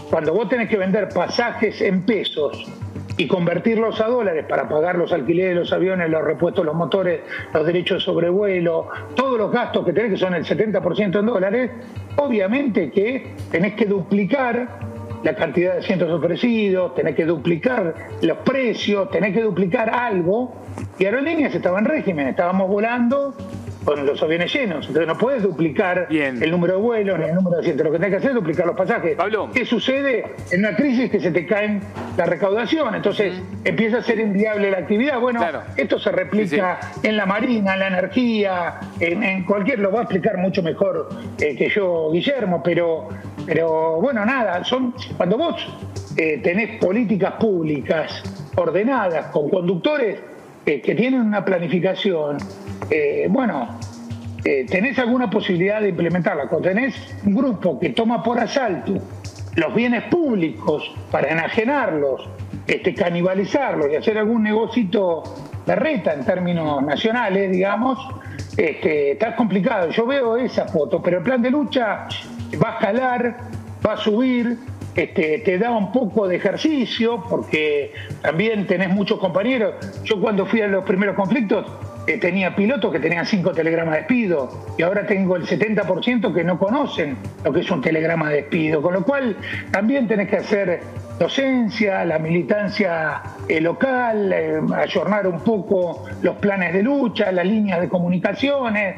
[0.08, 2.70] cuando vos tenés que vender pasajes en pesos
[3.16, 7.20] y convertirlos a dólares para pagar los alquileres de los aviones, los repuestos, los motores,
[7.52, 11.70] los derechos de sobrevuelo, todos los gastos que tenés, que son el 70% en dólares,
[12.16, 19.10] obviamente que tenés que duplicar la cantidad de asientos ofrecidos, tenés que duplicar los precios,
[19.10, 20.54] tenés que duplicar algo.
[20.98, 23.34] Y Aerolíneas estaba en régimen, estábamos volando
[23.84, 24.86] con los aviones llenos.
[24.86, 27.84] Entonces no puedes duplicar el número de vuelos ni el número de asientos.
[27.86, 29.16] Lo que tenés que hacer es duplicar los pasajes.
[29.16, 29.50] Pablo.
[29.52, 31.80] ¿Qué sucede en una crisis que se te caen
[32.16, 32.94] la recaudación?
[32.94, 35.20] Entonces empieza a ser inviable la actividad.
[35.20, 35.40] Bueno,
[35.76, 40.38] esto se replica en la marina, en la energía, en, cualquier, lo va a explicar
[40.38, 41.08] mucho mejor
[41.40, 43.08] eh, que yo, Guillermo, pero,
[43.46, 45.56] pero bueno, nada, son cuando vos
[46.16, 48.22] eh, tenés políticas públicas
[48.56, 50.20] ordenadas con conductores
[50.66, 52.38] eh, que tienen una planificación
[52.90, 53.78] eh, bueno,
[54.44, 56.48] eh, tenés alguna posibilidad de implementarla.
[56.48, 58.94] Cuando tenés un grupo que toma por asalto
[59.56, 62.28] los bienes públicos para enajenarlos,
[62.66, 65.22] este, canibalizarlos y hacer algún negocito
[65.64, 67.98] de reta en términos nacionales, digamos,
[68.56, 69.90] este, está complicado.
[69.90, 72.06] Yo veo esa foto, pero el plan de lucha
[72.62, 73.36] va a escalar,
[73.86, 74.58] va a subir,
[74.94, 79.74] este, te da un poco de ejercicio, porque también tenés muchos compañeros.
[80.04, 81.66] Yo cuando fui a los primeros conflictos,
[82.06, 86.44] eh, tenía pilotos que tenían cinco telegramas de despido y ahora tengo el 70% que
[86.44, 89.36] no conocen lo que es un telegrama de despido, con lo cual
[89.70, 90.80] también tenés que hacer
[91.18, 97.80] docencia, la militancia eh, local, eh, ayornar un poco los planes de lucha, las líneas
[97.80, 98.96] de comunicaciones.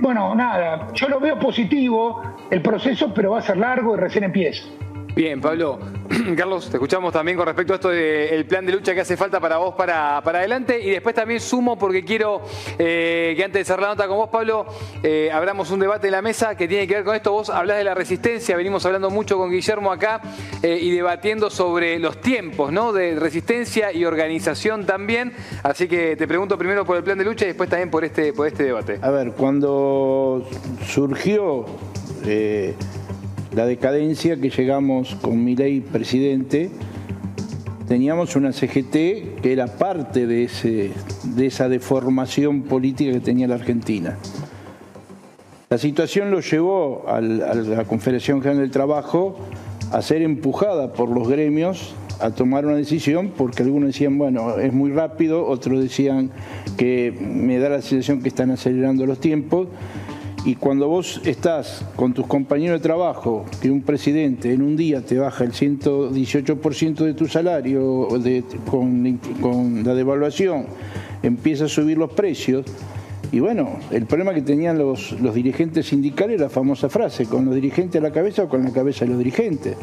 [0.00, 4.24] bueno, nada, yo lo veo positivo el proceso, pero va a ser largo y recién
[4.24, 4.68] empieza.
[5.16, 5.78] Bien, Pablo.
[6.36, 9.40] Carlos, te escuchamos también con respecto a esto del plan de lucha que hace falta
[9.40, 10.78] para vos para, para adelante.
[10.78, 12.42] Y después también sumo porque quiero
[12.78, 14.66] eh, que antes de cerrar la nota con vos, Pablo,
[15.02, 17.32] eh, abramos un debate en la mesa que tiene que ver con esto.
[17.32, 20.20] Vos hablás de la resistencia, venimos hablando mucho con Guillermo acá
[20.62, 22.92] eh, y debatiendo sobre los tiempos ¿no?
[22.92, 25.32] de resistencia y organización también.
[25.62, 28.34] Así que te pregunto primero por el plan de lucha y después también por este,
[28.34, 28.98] por este debate.
[29.00, 30.46] A ver, cuando
[30.86, 31.64] surgió
[33.56, 36.68] la decadencia que llegamos con mi ley presidente,
[37.88, 40.92] teníamos una CGT que era parte de,
[41.24, 44.18] de esa deformación política que tenía la Argentina.
[45.70, 49.38] La situación lo llevó a la Confederación General del Trabajo
[49.90, 54.74] a ser empujada por los gremios a tomar una decisión porque algunos decían, bueno, es
[54.74, 56.30] muy rápido, otros decían
[56.76, 59.68] que me da la sensación que están acelerando los tiempos
[60.46, 65.04] y cuando vos estás con tus compañeros de trabajo, que un presidente en un día
[65.04, 68.06] te baja el 118% de tu salario
[68.70, 70.66] con, la devaluación,
[71.24, 72.64] empieza a subir los precios,
[73.32, 77.44] y bueno, el problema que tenían los, los dirigentes sindicales era la famosa frase, con
[77.44, 79.76] los dirigentes a la cabeza o con la cabeza de los dirigentes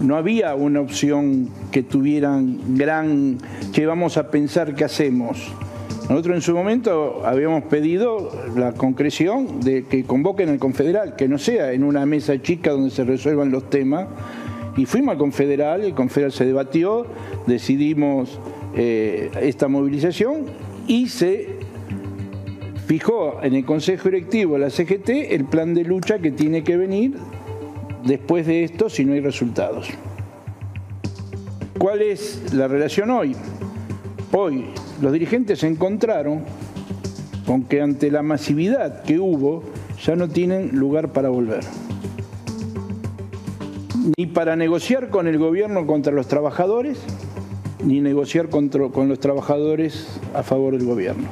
[0.00, 3.38] no había una opción que tuvieran gran,
[3.72, 5.52] que vamos a pensar qué hacemos.
[6.08, 11.36] Nosotros en su momento habíamos pedido la concreción de que convoquen al confederal, que no
[11.36, 14.08] sea en una mesa chica donde se resuelvan los temas.
[14.78, 17.06] Y fuimos al confederal, el confederal se debatió,
[17.46, 18.40] decidimos
[18.74, 20.46] eh, esta movilización
[20.86, 21.56] y se
[22.86, 26.78] fijó en el Consejo Directivo de la CGT el plan de lucha que tiene que
[26.78, 27.16] venir
[28.06, 29.90] después de esto si no hay resultados.
[31.76, 33.36] ¿Cuál es la relación hoy?
[34.32, 34.64] Hoy
[35.00, 36.44] los dirigentes se encontraron
[37.46, 39.62] con que ante la masividad que hubo
[40.04, 41.60] ya no tienen lugar para volver.
[44.16, 46.98] Ni para negociar con el gobierno contra los trabajadores,
[47.84, 48.70] ni negociar con
[49.08, 51.28] los trabajadores a favor del gobierno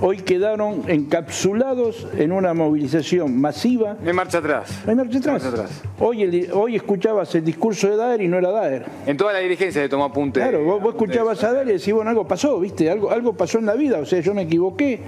[0.00, 3.96] hoy quedaron encapsulados en una movilización masiva.
[4.04, 4.82] En marcha atrás.
[4.86, 5.82] En marcha atrás.
[5.98, 8.86] Hoy, hoy escuchabas el discurso de Daer y no era Daer.
[9.06, 10.40] En toda la dirigencia se tomó apunte.
[10.40, 12.90] Claro, vos, escuchabas a Daer y decís, bueno, algo pasó, ¿viste?
[12.90, 15.00] Algo, algo pasó en la vida, o sea, yo me equivoqué.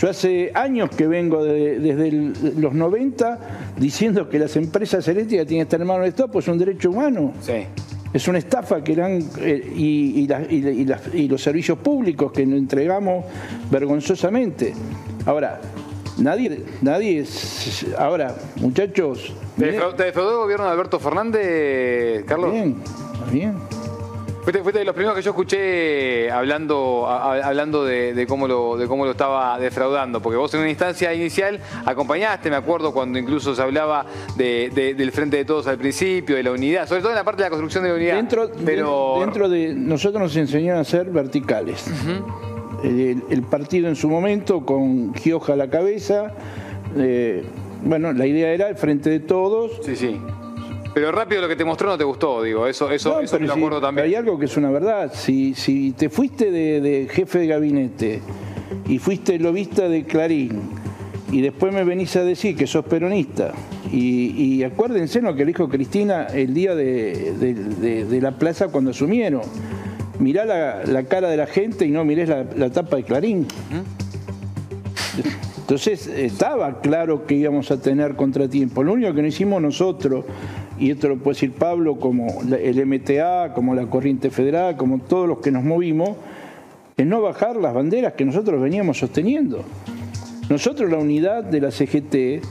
[0.00, 3.38] Yo hace años que vengo desde los 90
[3.76, 6.58] diciendo que las empresas eléctricas tienen que estar en manos de Estado, pues es un
[6.58, 7.32] derecho humano.
[7.40, 7.66] Sí.
[8.14, 13.24] Es una estafa que eran eh, y, los servicios públicos que nos entregamos
[13.72, 14.72] vergonzosamente.
[15.26, 15.60] Ahora,
[16.18, 17.26] nadie, nadie
[17.98, 19.34] ahora, muchachos.
[19.58, 19.72] ¿Te
[20.04, 22.52] defraudó el gobierno de Alberto Fernández, Carlos?
[22.52, 22.76] Bien,
[23.32, 23.83] bien.
[24.44, 29.12] Fuiste, de los primeros que yo escuché hablando, hablando de, cómo lo, de cómo lo
[29.12, 34.04] estaba defraudando, porque vos en una instancia inicial acompañaste, me acuerdo, cuando incluso se hablaba
[34.36, 37.46] del Frente de Todos al principio, de la unidad, sobre todo en la parte de
[37.46, 38.16] la construcción de la unidad.
[38.16, 39.16] Dentro, pero...
[39.20, 41.86] dentro de nosotros nos enseñaron a ser verticales.
[42.82, 46.34] el, partido en su momento, con Gioja a la cabeza,
[46.98, 47.46] eh,
[47.82, 49.80] bueno, la idea era el Frente de Todos.
[49.82, 50.20] Sí, sí
[50.94, 53.80] pero rápido lo que te mostró no te gustó, digo, eso, eso, eso lo acuerdo
[53.80, 54.06] también.
[54.06, 55.12] Hay algo que es una verdad.
[55.12, 58.22] Si, si te fuiste de, jefe de gabinete
[58.86, 60.62] y fuiste lobista de Clarín
[61.32, 63.52] y después me venís a decir que sos peronista
[63.90, 69.42] Y, acuérdense lo que dijo Cristina el día de, la plaza cuando asumieron.
[70.20, 73.48] Mirá la, cara de la gente y no mirés la, tapa de Clarín.
[75.58, 78.84] Entonces estaba claro que íbamos a tener contratiempo.
[78.84, 80.26] Lo único que no hicimos nosotros,
[80.78, 85.28] y esto lo puede decir Pablo, como el MTA, como la Corriente Federal, como todos
[85.28, 86.10] los que nos movimos,
[86.96, 89.64] es no bajar las banderas que nosotros veníamos sosteniendo.
[90.48, 92.44] Nosotros la unidad de la CGT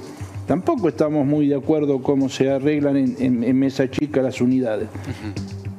[0.47, 4.88] tampoco estamos muy de acuerdo cómo se arreglan en, mesa chica las unidades.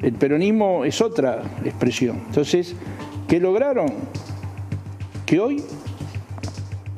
[0.00, 2.20] El peronismo es otra expresión.
[2.26, 2.74] Entonces,
[3.26, 3.86] ¿qué lograron?
[5.26, 5.62] Que hoy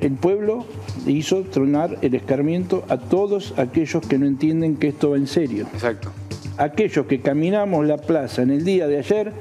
[0.00, 0.66] el pueblo
[1.06, 5.66] hizo tronar el escarmiento a todos aquellos que no entienden que esto va en serio.
[5.72, 6.10] Exacto.
[6.58, 9.32] Aquellos que caminamos la plaza en el día de ayer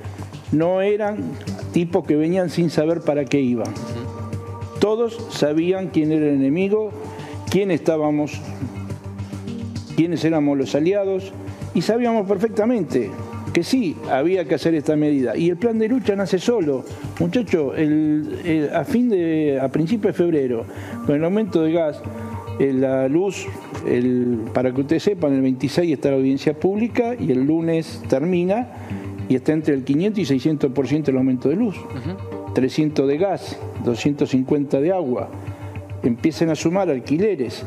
[0.51, 1.17] no eran
[1.71, 3.73] tipos que venían sin saber para qué iban.
[4.79, 6.91] Todos sabían quién era el enemigo,
[7.49, 8.39] quién estábamos,
[9.95, 11.31] quiénes éramos los aliados
[11.73, 13.09] y sabíamos perfectamente
[13.55, 15.37] que sí, había que hacer esta medida.
[15.37, 16.83] Y el plan de lucha nace solo.
[17.21, 17.73] Muchachos,
[18.73, 20.65] a fin de, a principios de febrero,
[21.05, 22.01] con el aumento de gas,
[22.59, 23.47] eh, la luz,
[24.53, 28.67] para que ustedes sepan, el 26 está la audiencia pública y el lunes termina
[29.29, 31.77] y está entre el 500 y 600% el aumento de luz.
[32.55, 35.29] 300 de gas, 250 de agua.
[36.03, 37.63] Empiecen a sumar alquileres.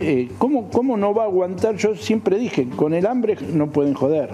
[0.00, 1.76] Eh, ¿cómo, ¿Cómo no va a aguantar?
[1.76, 4.30] Yo siempre dije, con el hambre no pueden joder.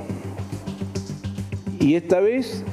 [1.81, 2.65] Y esta vez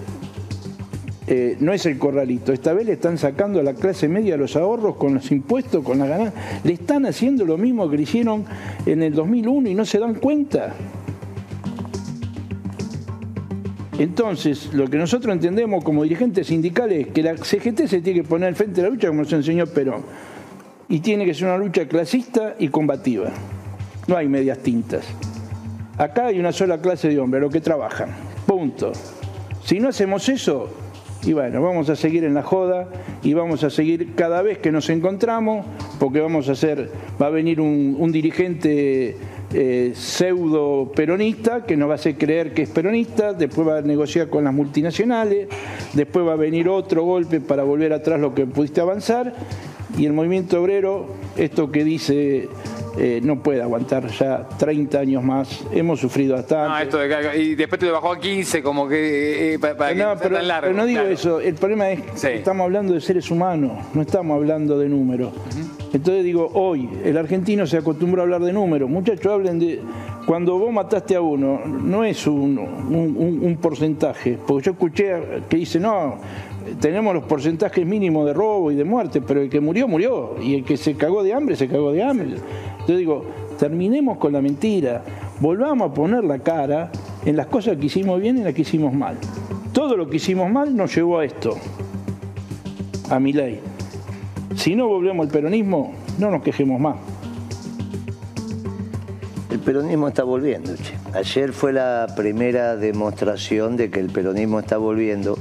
[1.28, 4.56] eh, no es el corralito, esta vez le están sacando a la clase media los
[4.56, 6.44] ahorros con los impuestos, con las ganancias.
[6.64, 8.46] Le están haciendo lo mismo que le hicieron
[8.86, 10.74] en el 2001 y no se dan cuenta.
[14.00, 18.28] Entonces, lo que nosotros entendemos como dirigentes sindicales es que la CGT se tiene que
[18.28, 20.02] poner al frente de la lucha, como nos enseñó Perón.
[20.90, 23.30] Y tiene que ser una lucha clasista y combativa.
[24.08, 25.06] No hay medias tintas.
[25.98, 28.33] Acá hay una sola clase de hombres, los que trabajan.
[28.46, 28.92] Punto.
[29.64, 30.70] Si no hacemos eso,
[31.26, 32.90] y bueno, vamos a seguir en la joda
[33.24, 35.66] y vamos a seguir cada vez que nos encontramos,
[36.00, 36.92] porque vamos a hacer,
[37.22, 39.16] va a venir un, dirigente
[39.54, 43.82] eh, pseudo peronista que nos va a hacer creer que es peronista, después va a
[43.82, 45.48] negociar con las multinacionales,
[45.94, 49.34] después va a venir otro golpe para volver atrás lo que pudiste avanzar,
[49.98, 52.50] y el movimiento obrero, esto que dice
[52.98, 55.64] eh, no puede aguantar ya 30 años más.
[55.72, 56.68] Hemos sufrido hasta.
[56.68, 59.56] No, esto de, y después te lo bajó a 15, como que.
[59.56, 61.40] Eh, para, no, pero, tan largo, pero, no digo eso.
[61.40, 65.34] El problema es que estamos hablando de seres humanos, no estamos hablando de números.
[65.92, 68.90] Entonces digo, hoy el argentino se acostumbró a hablar de números.
[68.90, 69.82] Muchachos, hablen de.
[70.26, 74.38] Cuando vos mataste a uno, no es un, un porcentaje.
[74.46, 75.16] Porque yo escuché
[75.50, 76.18] que dice, no,
[76.80, 80.36] tenemos los porcentajes mínimos de robo y de muerte, pero el que murió, murió.
[80.42, 82.36] Y el que se cagó de hambre, se cagó de hambre.
[82.88, 83.26] Yo digo,
[83.58, 85.04] terminemos con la mentira,
[85.40, 86.92] volvamos a poner la cara
[87.26, 89.18] en las cosas que hicimos bien y en las que hicimos mal.
[89.72, 91.58] Todo lo que hicimos mal nos llevó a esto,
[93.10, 93.62] a mi ley.
[94.56, 96.98] Si no volvemos al peronismo, no nos quejemos más.
[99.50, 100.74] El peronismo está volviendo.
[101.14, 105.38] Ayer fue la primera demostración de que el peronismo está volviendo,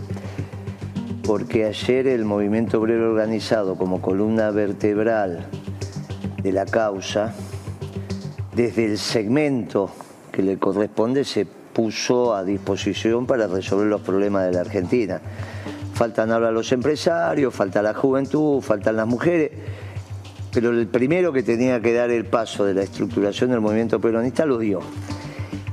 [1.25, 5.49] porque ayer el movimiento obrero organizado como columna vertebral
[6.43, 7.35] de la causa,
[8.55, 9.91] desde el segmento
[10.31, 15.21] que le corresponde se puso a disposición para resolver los problemas de la Argentina.
[15.95, 19.51] Faltan ahora los empresarios, falta la juventud, faltan las mujeres,
[20.53, 24.45] pero el primero que tenía que dar el paso de la estructuración del movimiento peronista
[24.45, 24.81] lo dio.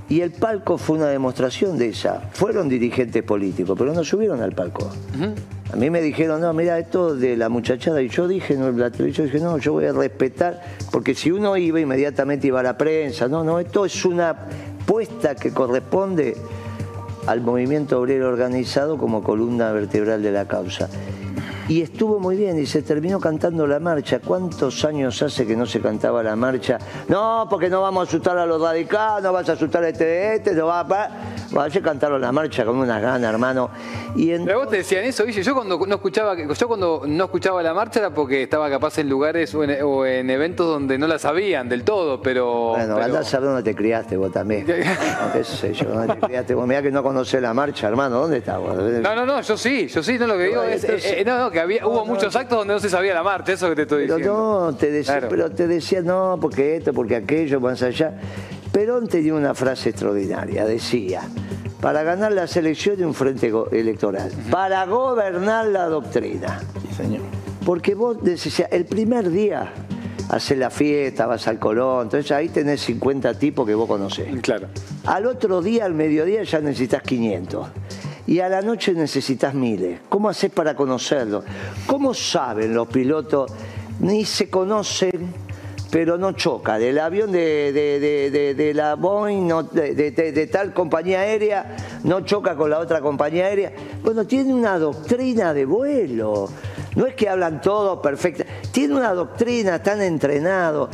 [0.07, 2.21] Y el palco fue una demostración de esa.
[2.33, 4.89] Fueron dirigentes políticos, pero no subieron al palco.
[5.71, 8.89] A mí me dijeron, no, mira, esto de la muchachada, y yo dije, no, la
[8.89, 10.61] televisión, dije, no, yo voy a respetar,
[10.91, 14.35] porque si uno iba, inmediatamente iba a la prensa, no, no, esto es una
[14.87, 16.35] puesta que corresponde
[17.27, 20.89] al movimiento obrero organizado como columna vertebral de la causa.
[21.69, 24.19] Y estuvo muy bien y se terminó cantando la marcha.
[24.19, 26.79] ¿Cuántos años hace que no se cantaba la marcha?
[27.07, 30.03] No, porque no vamos a asustar a los radicales, no vas a asustar a este
[30.03, 31.29] de este, no va a...
[31.61, 33.69] Ayer cantaron la marcha con unas ganas, hermano.
[34.15, 35.43] Y Pero vos te decían eso, Guille.
[35.43, 39.09] Yo cuando no escuchaba, yo cuando no escuchaba la marcha era porque estaba capaz en
[39.09, 39.63] lugares o
[40.05, 42.69] en, eventos donde no la sabían del todo, pero.
[42.69, 43.05] Bueno, pero...
[43.05, 44.65] andás a saber dónde te criaste vos también.
[44.67, 46.67] no, qué sé yo, dónde te criaste vos.
[46.67, 48.21] Mirá que no conocés la marcha, hermano.
[48.21, 48.75] ¿Dónde estás vos?
[48.75, 50.83] No, no, no, yo sí, yo sí, no lo que digo es.
[50.83, 53.53] Eh, eh, no, no, que había, hubo muchos actos donde no se sabía la marcha,
[53.53, 54.69] eso que te estoy diciendo.
[54.69, 58.13] No, te decía, pero te decía, no, porque esto, porque aquello, más allá.
[58.71, 61.21] Perón tenía una frase extraordinaria, decía,
[61.81, 66.59] para ganar las elecciones un frente electoral, para gobernar la doctrina.
[66.87, 67.21] Sí, señor.
[67.65, 69.73] Porque vos decías, el primer día
[70.29, 74.27] haces la fiesta, vas al Colón, entonces ahí tenés 50 tipos que vos conocés.
[74.41, 74.67] Claro.
[75.05, 77.67] Al otro día, al mediodía, ya necesitas 500.
[78.29, 80.01] Y a la noche necesitas miles.
[80.07, 81.43] ¿Cómo haces para conocerlos?
[81.87, 83.51] ¿Cómo saben los pilotos?
[84.01, 85.33] Ni se conocen,
[85.89, 86.77] pero no choca.
[86.77, 92.69] Del avión de, de- de- de- la Boeing, de, tal compañía aérea, no choca con
[92.69, 93.73] la otra compañía aérea.
[94.03, 96.49] Bueno, tiene una doctrina de vuelo.
[96.95, 98.43] No es que hablan todo perfecto.
[98.71, 100.89] Tiene una doctrina, están entrenados.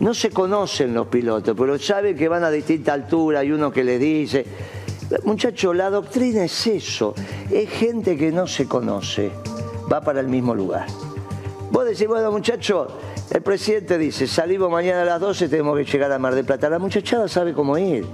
[0.00, 3.38] No se conocen los pilotos, pero saben que van a distinta altura.
[3.38, 4.44] Hay uno que les dice.
[5.24, 7.14] Muchachos, la doctrina es eso.
[7.50, 9.30] Es gente que no se conoce.
[9.92, 10.86] Va para el mismo lugar.
[11.70, 12.88] Vos decís, bueno, muchacho,
[13.30, 16.68] el presidente dice, salimos mañana a las 12, tenemos que llegar a Mar del Plata.
[16.68, 18.04] La muchachada sabe cómo ir.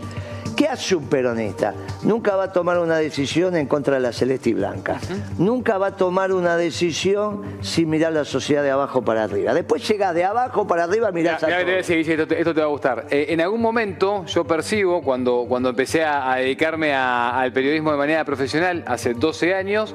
[0.59, 1.73] ¿Qué hace un peronista?
[2.03, 4.99] Nunca va a tomar una decisión en contra de la celeste y blanca.
[5.39, 9.55] Nunca va a tomar una decisión sin mirar la sociedad de abajo para arriba.
[9.55, 12.53] Después llega de abajo para arriba, mirás Mirá, a mirá decir, Guille, esto, te- esto
[12.55, 13.07] te va a gustar.
[13.09, 17.93] Eh, en algún momento yo percibo, cuando, cuando empecé a, a dedicarme a- al periodismo
[17.93, 19.95] de manera profesional, hace 12 años,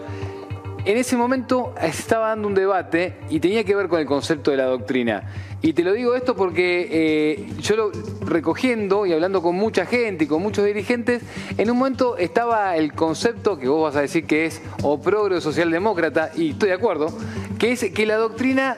[0.86, 4.52] en ese momento se estaba dando un debate y tenía que ver con el concepto
[4.52, 5.24] de la doctrina.
[5.62, 7.92] Y te lo digo esto porque eh, yo lo
[8.26, 11.24] recogiendo y hablando con mucha gente y con muchos dirigentes,
[11.58, 15.38] en un momento estaba el concepto que vos vas a decir que es o progre
[15.38, 17.08] o socialdemócrata, y estoy de acuerdo,
[17.60, 18.78] que es que la doctrina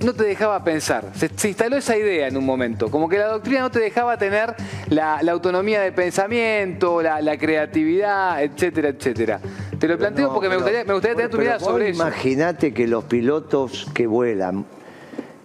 [0.00, 1.10] no te dejaba pensar.
[1.14, 4.16] Se, se instaló esa idea en un momento, como que la doctrina no te dejaba
[4.16, 4.54] tener
[4.88, 9.40] la, la autonomía de pensamiento, la, la creatividad, etcétera, etcétera.
[9.78, 12.02] Te lo planteo No, porque me gustaría, me gustaría tener tu mirada sobre eso.
[12.02, 14.66] Imagínate que los pilotos que vuelan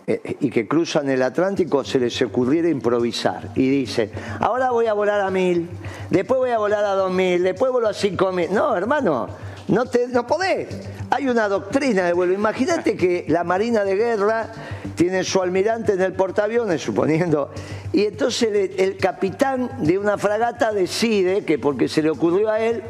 [0.08, 4.94] eh, y que cruzan el Atlántico se les ocurriera improvisar y dicen, ahora voy a
[4.94, 5.70] volar a mil,
[6.10, 8.52] después voy a volar a dos mil, después vuelo a cinco mil.
[8.52, 9.28] No, hermano,
[9.68, 10.68] no, te, no podés.
[11.16, 12.34] Hay una doctrina de vuelo.
[12.34, 14.52] Imagínate que la Marina de Guerra
[14.96, 17.52] tiene su almirante en el portaaviones, suponiendo,
[17.92, 22.82] y entonces el, capitán de una fragata decide que porque se le ocurrió a él,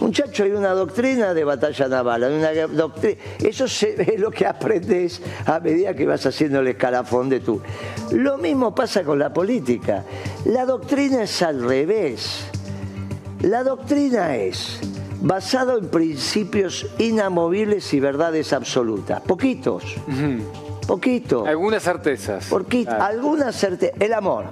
[0.00, 3.16] muchacho, hay una doctrina de batalla naval, hay una doctrina.
[3.40, 7.60] Eso se- es lo que aprendes a medida que vas haciendo el escalafón de tú.
[8.12, 10.04] Lo mismo pasa con la política.
[10.44, 12.44] La doctrina es al revés.
[13.40, 14.78] La doctrina es
[15.22, 19.20] basado en principios inamovibles y verdades absolutas.
[19.22, 19.84] Poquitos.
[20.86, 21.46] Poquitos.
[21.48, 22.46] Algunas certezas.
[22.50, 23.04] Porque Claro.
[23.04, 23.94] alguna certeza.
[24.00, 24.44] El amor.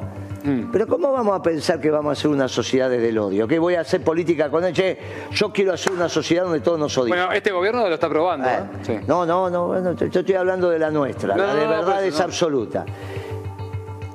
[0.43, 0.71] Mm.
[0.73, 3.47] Pero ¿cómo vamos a pensar que vamos a hacer una sociedad desde el odio?
[3.47, 4.73] Que voy a hacer política con él.
[4.73, 4.97] Che,
[5.33, 7.19] yo quiero hacer una sociedad donde todos nos odian.
[7.19, 8.49] Bueno, este gobierno lo está probando.
[8.49, 8.63] Eh, ¿eh?
[8.83, 8.95] Sí.
[9.07, 12.05] No, no, no, bueno, yo estoy hablando de la nuestra, No, la de no, verdad
[12.07, 12.25] es no.
[12.25, 12.87] absoluta.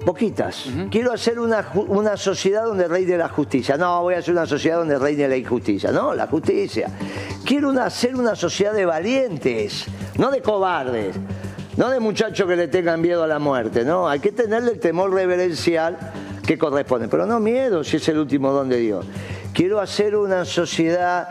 [0.05, 0.65] Poquitas.
[0.91, 3.75] Quiero hacer una, una sociedad donde reine la justicia.
[3.75, 5.91] No, voy a hacer una sociedad donde reine la injusticia.
[5.91, 6.89] No, la justicia.
[7.43, 9.85] Quiero una- hacer una sociedad de valientes,
[10.17, 11.15] no de cobardes.
[11.77, 14.07] No de muchachos que le tengan miedo a la muerte, no.
[14.07, 15.97] Hay que tenerle el temor reverencial
[16.45, 17.07] que corresponde.
[17.09, 19.05] Pero no miedo si es el último don de Dios.
[19.53, 21.27] Quiero hacer una sociedad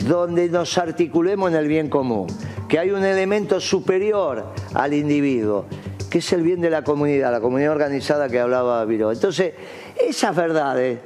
[0.00, 2.26] donde nos articulemos en el bien común,
[2.68, 4.44] que hay un elemento superior
[4.74, 5.64] al individuo,
[6.10, 9.12] que es el bien de la comunidad, la comunidad organizada que hablaba Viro.
[9.12, 9.54] Entonces,
[10.00, 10.98] esas verdades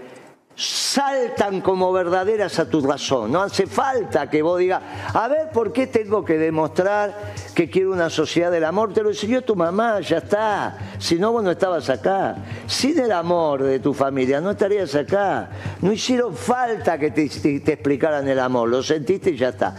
[0.55, 3.33] saltan como verdaderas a tu razón.
[3.33, 4.83] No hace falta que vos digas,
[5.15, 8.93] a ver, ¿por qué tengo que demostrar que quiero una sociedad del amor?
[8.93, 10.79] Te lo enseñó tu mamá, ya está.
[10.99, 12.37] Si no, vos no estabas acá.
[12.67, 15.49] Sin el amor de tu familia, no estarías acá.
[15.81, 19.75] No hicieron falta que te, te- explicaran el amor, lo sentiste y ya está.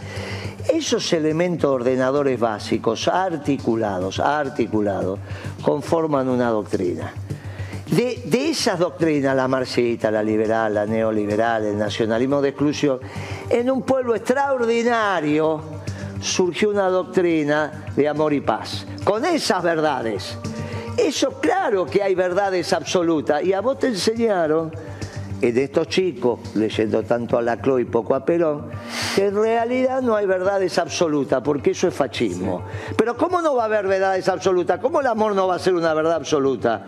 [0.68, 5.18] Esos elementos ordenadores básicos, articulados, articulados,
[5.62, 7.12] conforman una doctrina.
[7.90, 12.98] De, de esas doctrinas, la marxista, la liberal, la neoliberal, el nacionalismo de exclusión,
[13.50, 15.62] en un pueblo extraordinario
[16.20, 18.86] surgió una doctrina de amor y paz.
[19.04, 20.38] Con esas verdades.
[20.96, 23.44] Eso claro que hay verdades absolutas.
[23.44, 24.72] Y a vos te enseñaron,
[25.48, 28.70] en estos chicos, leyendo tanto a Laclau y poco a Perón,
[29.14, 32.64] que en realidad no hay verdades absolutas, porque eso es fascismo.
[32.96, 34.80] Pero ¿cómo no va a haber verdades absolutas?
[34.80, 36.86] ¿Cómo el amor no va a ser una verdad absoluta?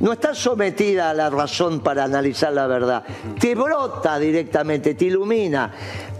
[0.00, 3.04] No está sometida a la razón para analizar la verdad.
[3.38, 5.70] Te brota directamente, te ilumina.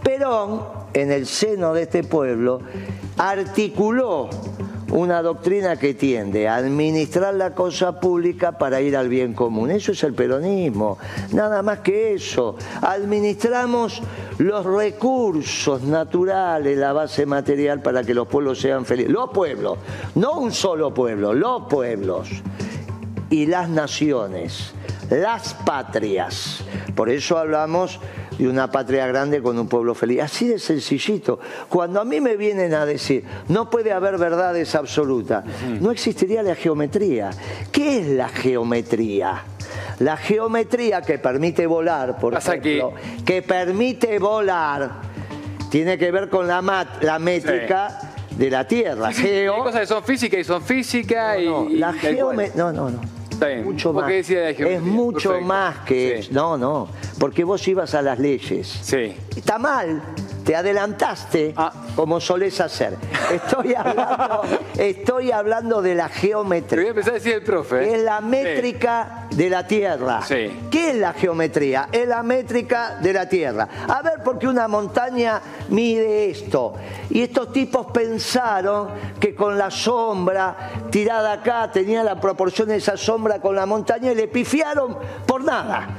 [0.02, 2.60] Perón, en el seno de este pueblo,
[3.16, 4.28] articuló
[4.90, 9.70] una doctrina que tiende a administrar la cosa pública para ir al bien común.
[9.70, 10.98] Eso es el peronismo,
[11.32, 12.56] nada más que eso.
[12.80, 14.02] Administramos
[14.38, 19.12] los recursos naturales, la base material para que los pueblos sean felices.
[19.12, 19.78] Los pueblos,
[20.14, 22.28] no un solo pueblo, los pueblos
[23.30, 24.72] y las naciones,
[25.10, 26.64] las patrias.
[26.94, 28.00] Por eso hablamos
[28.38, 30.22] y una patria grande con un pueblo feliz.
[30.22, 31.40] Así de sencillito.
[31.68, 35.44] Cuando a mí me vienen a decir, no puede haber verdades absolutas,
[35.80, 37.30] no existiría la geometría.
[37.72, 39.42] ¿Qué es la geometría?
[39.98, 43.42] La geometría que permite volar, por ejemplo, que...
[43.42, 44.92] permite volar,
[45.70, 47.98] tiene que ver con la, la métrica
[48.30, 49.08] de la Tierra.
[49.08, 52.54] Hay cosas que son físicas y son físicas no, y, la geometría...
[52.56, 53.17] No, no, no.
[53.64, 54.10] Mucho más.
[54.10, 56.26] es mucho más que...
[56.30, 58.66] No, no, porque vos ibas a las leyes.
[58.82, 59.14] Sí.
[59.36, 60.02] Está mal,
[60.48, 61.70] te adelantaste ah.
[61.94, 62.96] como solés hacer.
[63.30, 64.40] Estoy hablando,
[64.78, 66.80] estoy hablando de la geometría.
[66.80, 67.84] voy a empezar a decir el profe.
[67.84, 67.96] ¿eh?
[67.96, 70.22] Es la métrica de la Tierra.
[70.22, 70.68] Sí.
[70.70, 71.90] ¿Qué es la geometría?
[71.92, 73.68] Es la métrica de la Tierra.
[73.88, 75.38] A ver, porque una montaña
[75.68, 76.76] mide esto.
[77.10, 78.88] Y estos tipos pensaron
[79.20, 84.12] que con la sombra tirada acá tenía la proporción de esa sombra con la montaña
[84.12, 84.96] y le pifiaron
[85.26, 85.90] por nada.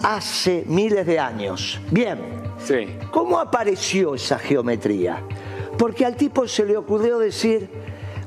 [0.00, 1.80] Hace miles de años.
[1.90, 2.39] Bien,
[3.10, 5.22] ¿Cómo apareció esa geometría?
[5.78, 7.68] Porque al tipo se le ocurrió decir,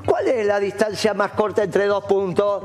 [0.04, 2.62] ¿cuál es la distancia más corta entre dos puntos?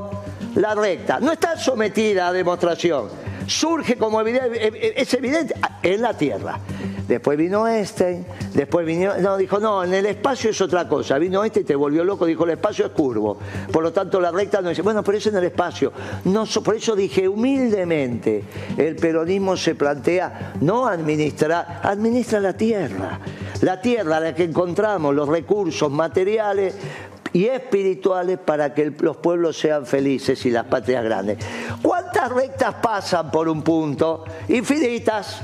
[0.56, 1.20] La recta.
[1.20, 3.08] No está sometida a demostración.
[3.50, 6.60] Surge como evidente, eh, eh, es evidente, en la Tierra.
[7.08, 8.24] Después vino Einstein,
[8.54, 11.18] después vino, no, dijo, no, en el espacio es otra cosa.
[11.18, 13.38] Vino este y te volvió loco, dijo, el espacio es curvo.
[13.72, 15.92] Por lo tanto, la recta no dice, bueno, pero eso en el espacio.
[16.26, 18.44] No, por eso dije, humildemente,
[18.78, 23.18] el peronismo se plantea no administrar, administra la tierra.
[23.62, 26.76] La tierra a la que encontramos los recursos materiales
[27.32, 31.38] y espirituales para que los pueblos sean felices y las patrias grandes.
[32.20, 34.24] ¿Cuántas rectas pasan por un punto?
[34.48, 35.40] Infinitas.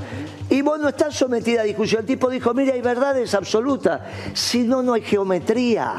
[0.47, 2.01] Y vos no estás sometida a discusión.
[2.01, 3.99] El tipo dijo, mira, hay verdades absolutas.
[4.35, 5.95] Si no, no hay geometría.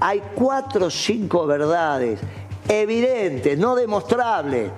[0.00, 2.18] Hay cuatro o cinco verdades
[2.66, 4.70] evidentes, no demostrables,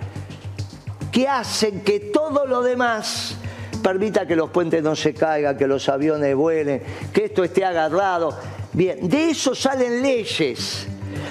[1.12, 3.36] que hacen que todo lo demás
[3.80, 6.82] permita que los puentes no se caigan, que los aviones vuelen,
[7.12, 8.36] que esto esté agarrado.
[8.72, 10.89] Bien, de eso salen leyes.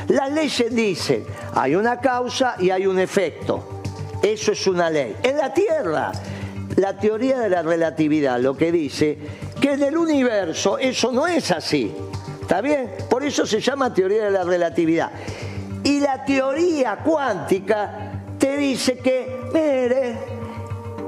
[0.08, 3.77] Las leyes dicen, hay una causa y hay un efecto.
[4.22, 5.16] Eso es una ley.
[5.24, 6.12] En la Tierra,
[6.76, 9.18] la teoría de la relatividad lo que dice
[9.60, 11.94] que en el universo eso no es así.
[12.42, 12.92] ¿Está bien?
[13.10, 15.12] Por eso se llama teoría de la relatividad.
[15.84, 20.37] Y la teoría cuántica te dice que, mire,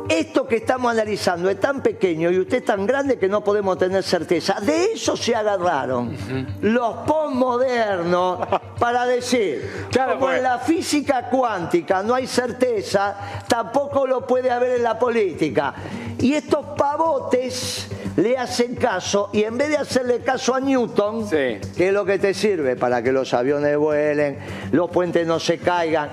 [0.09, 3.77] esto que estamos analizando es tan pequeño y usted es tan grande que no podemos
[3.77, 4.59] tener certeza.
[4.59, 6.17] De eso se agarraron
[6.61, 8.39] los postmodernos
[8.79, 10.37] para decir, como pues.
[10.37, 13.15] en la física cuántica no hay certeza,
[13.47, 15.75] tampoco lo puede haber en la política.
[16.17, 17.87] Y estos pavotes
[18.17, 22.17] le hacen caso y en vez de hacerle caso a Newton, que es lo que
[22.17, 24.39] te sirve para que los aviones vuelen,
[24.71, 26.09] los puentes no se caigan,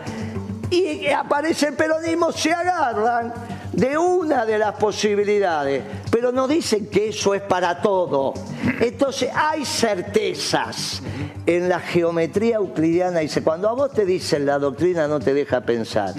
[0.71, 5.85] y aparece el peronismo, se agarran de una de las posibilidades,
[6.17, 8.33] pero no dicen que eso es para todo.
[8.81, 11.03] Entonces hay certezas
[11.45, 13.19] en la geometría euclidiana.
[13.19, 16.15] Dice, cuando a vos te dicen la doctrina no te deja pensar,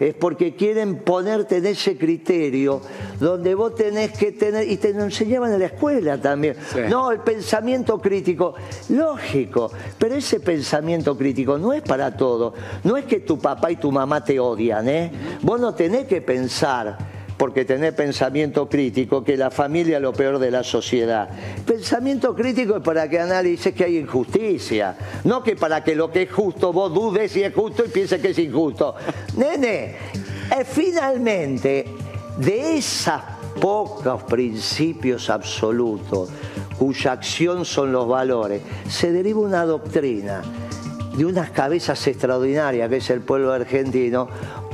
[0.00, 2.80] es porque quieren ponerte en ese criterio
[3.20, 6.56] donde vos tenés que tener, y te lo enseñaban en la escuela también,
[6.88, 8.54] no, el pensamiento crítico,
[8.88, 12.54] lógico, pero ese pensamiento crítico no es para todo.
[12.84, 15.12] No es que tu papá y tu mamá te odian, ¿eh?
[15.42, 17.11] Vos no tenés que pensar
[17.42, 21.28] porque tener pensamiento crítico, que la familia es lo peor de la sociedad.
[21.66, 26.22] Pensamiento crítico es para que analices que hay injusticia, no que para que lo que
[26.22, 28.94] es justo vos dudes si es justo y pienses que es injusto.
[29.36, 29.96] Nene,
[30.56, 31.86] eh, finalmente,
[32.38, 33.20] de esos
[33.60, 36.28] pocos principios absolutos,
[36.78, 40.42] cuya acción son los valores, se deriva una doctrina
[41.16, 44.28] de unas cabezas extraordinarias que es el pueblo argentino,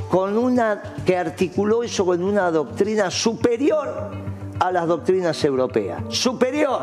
[0.09, 4.09] con una que articuló eso con una doctrina superior
[4.59, 6.03] a las doctrinas europeas.
[6.09, 6.81] Superior.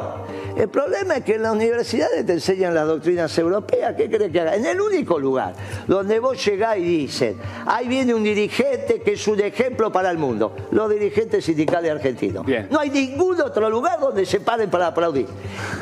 [0.57, 3.95] El problema es que en las universidades te enseñan las doctrinas europeas.
[3.95, 4.57] ¿Qué crees que haga?
[4.57, 5.53] En el único lugar
[5.87, 10.17] donde vos llegás y dicen, ahí viene un dirigente que es un ejemplo para el
[10.17, 10.57] mundo.
[10.71, 12.47] Los dirigentes sindicales argentinos.
[12.71, 15.27] No hay ningún otro lugar donde se paren para aplaudir.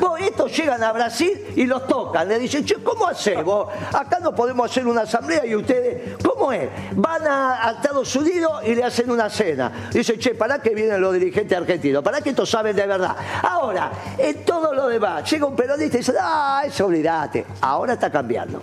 [0.01, 2.27] Vos, estos llegan a Brasil y los tocan.
[2.27, 3.67] Le dicen, che, ¿cómo hacemos?
[3.93, 6.69] Acá no podemos hacer una asamblea y ustedes, ¿cómo es?
[6.95, 9.89] Van a, Estados Unidos y le hacen una cena.
[9.93, 12.03] Dicen, che, ¿para qué vienen los dirigentes argentinos?
[12.03, 13.15] ¿Para qué estos saben de verdad?
[13.41, 15.29] Ahora, en todo lo demás.
[15.29, 17.45] Llega un periodista y dice, ah, eso olvídate.
[17.61, 18.59] Ahora está cambiando.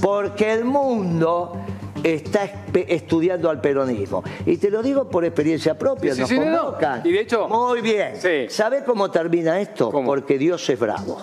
[0.00, 1.52] Porque el mundo
[2.02, 4.22] está estudiando al peronismo.
[4.44, 7.02] Y te lo digo por experiencia propia, nos convocan.
[7.04, 7.48] Y de hecho...
[7.48, 8.14] Muy bien.
[8.48, 9.90] ¿Sabe cómo termina esto?
[9.90, 11.22] Porque Dios es bravo.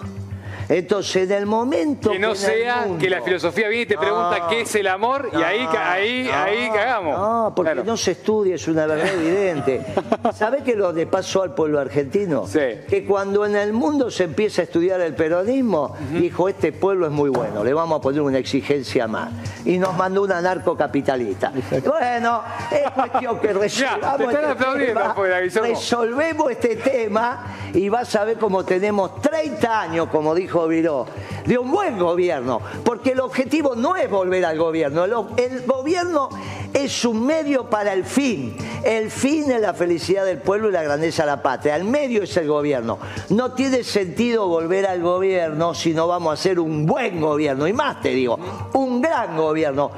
[0.78, 2.12] Entonces, en el momento.
[2.12, 4.88] Que no sea mundo- que la filosofía viene y te pregunta No, qué es el
[4.88, 7.18] amor y ahí, ahí, no, ahí cagamos.
[7.20, 7.84] No, porque Claro.
[7.86, 9.82] no se estudia, es una verdad evidente.
[10.34, 12.48] ¿Sabe qué lo le pasó al pueblo argentino?
[12.48, 12.60] Sí.
[12.90, 17.12] Que cuando en el mundo se empieza a estudiar el peronismo, dijo, este pueblo es
[17.12, 19.30] muy bueno, le vamos a poner una exigencia más.
[19.66, 21.52] Y nos mandó un anarcocapitalista.
[21.86, 25.16] Bueno, es cuestión que resolvamos están este tema,
[25.62, 27.44] resolvemos este tema
[27.74, 31.06] y vas a ver cómo tenemos 30 años, como dijo Viró,
[31.46, 35.06] de un buen gobierno, porque el objetivo no es volver al gobierno,
[35.38, 36.30] el, gobierno
[36.74, 38.56] es un medio para el fin.
[38.84, 41.76] El fin es la felicidad del pueblo y la grandeza de la patria.
[41.76, 42.98] El medio es el gobierno.
[43.30, 47.68] No tiene sentido volver al gobierno si no vamos a hacer un buen gobierno.
[47.68, 48.38] Y más te digo,
[48.74, 49.92] un gran gobierno.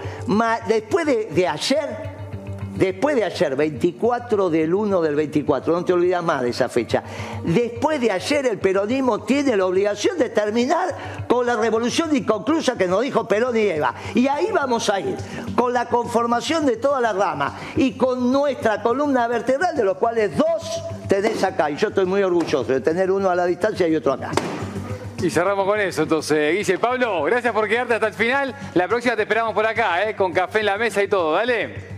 [0.68, 2.05] Después de, de ayer,
[2.76, 7.04] Después de ayer, 24 del 1 del 24, no te olvidas más de esa fecha.
[7.44, 10.94] Después de ayer, el peronismo tiene la obligación de terminar
[11.28, 13.96] con la revolución inconclusa que nos dijo Perón y Eva.
[14.14, 15.16] Y ahí vamos a ir,
[15.56, 20.36] con la conformación de toda la rama y con nuestra columna vertebral, de los cuales
[20.36, 21.72] dos tenés acá.
[21.72, 24.32] Y yo estoy muy orgulloso de tener uno a la distancia y otro acá.
[25.22, 26.78] Y cerramos con eso, entonces, Guille.
[26.78, 28.54] Pablo, gracias por quedarte hasta el final.
[28.74, 30.16] La próxima te esperamos por acá, ¿eh?
[30.16, 31.34] con café en la mesa y todo.
[31.34, 31.96] Dale.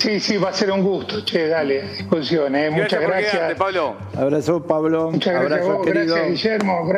[0.00, 1.22] Sí, sí, va a ser un gusto.
[1.26, 2.56] Che, dale, discusión.
[2.56, 2.70] Eh.
[2.70, 3.34] Muchas gracias.
[3.34, 3.58] gracias.
[3.58, 3.96] Pablo.
[4.16, 5.10] Abrazo, Pablo.
[5.10, 6.14] Muchas gracias, a vos, querido.
[6.14, 6.88] gracias Guillermo.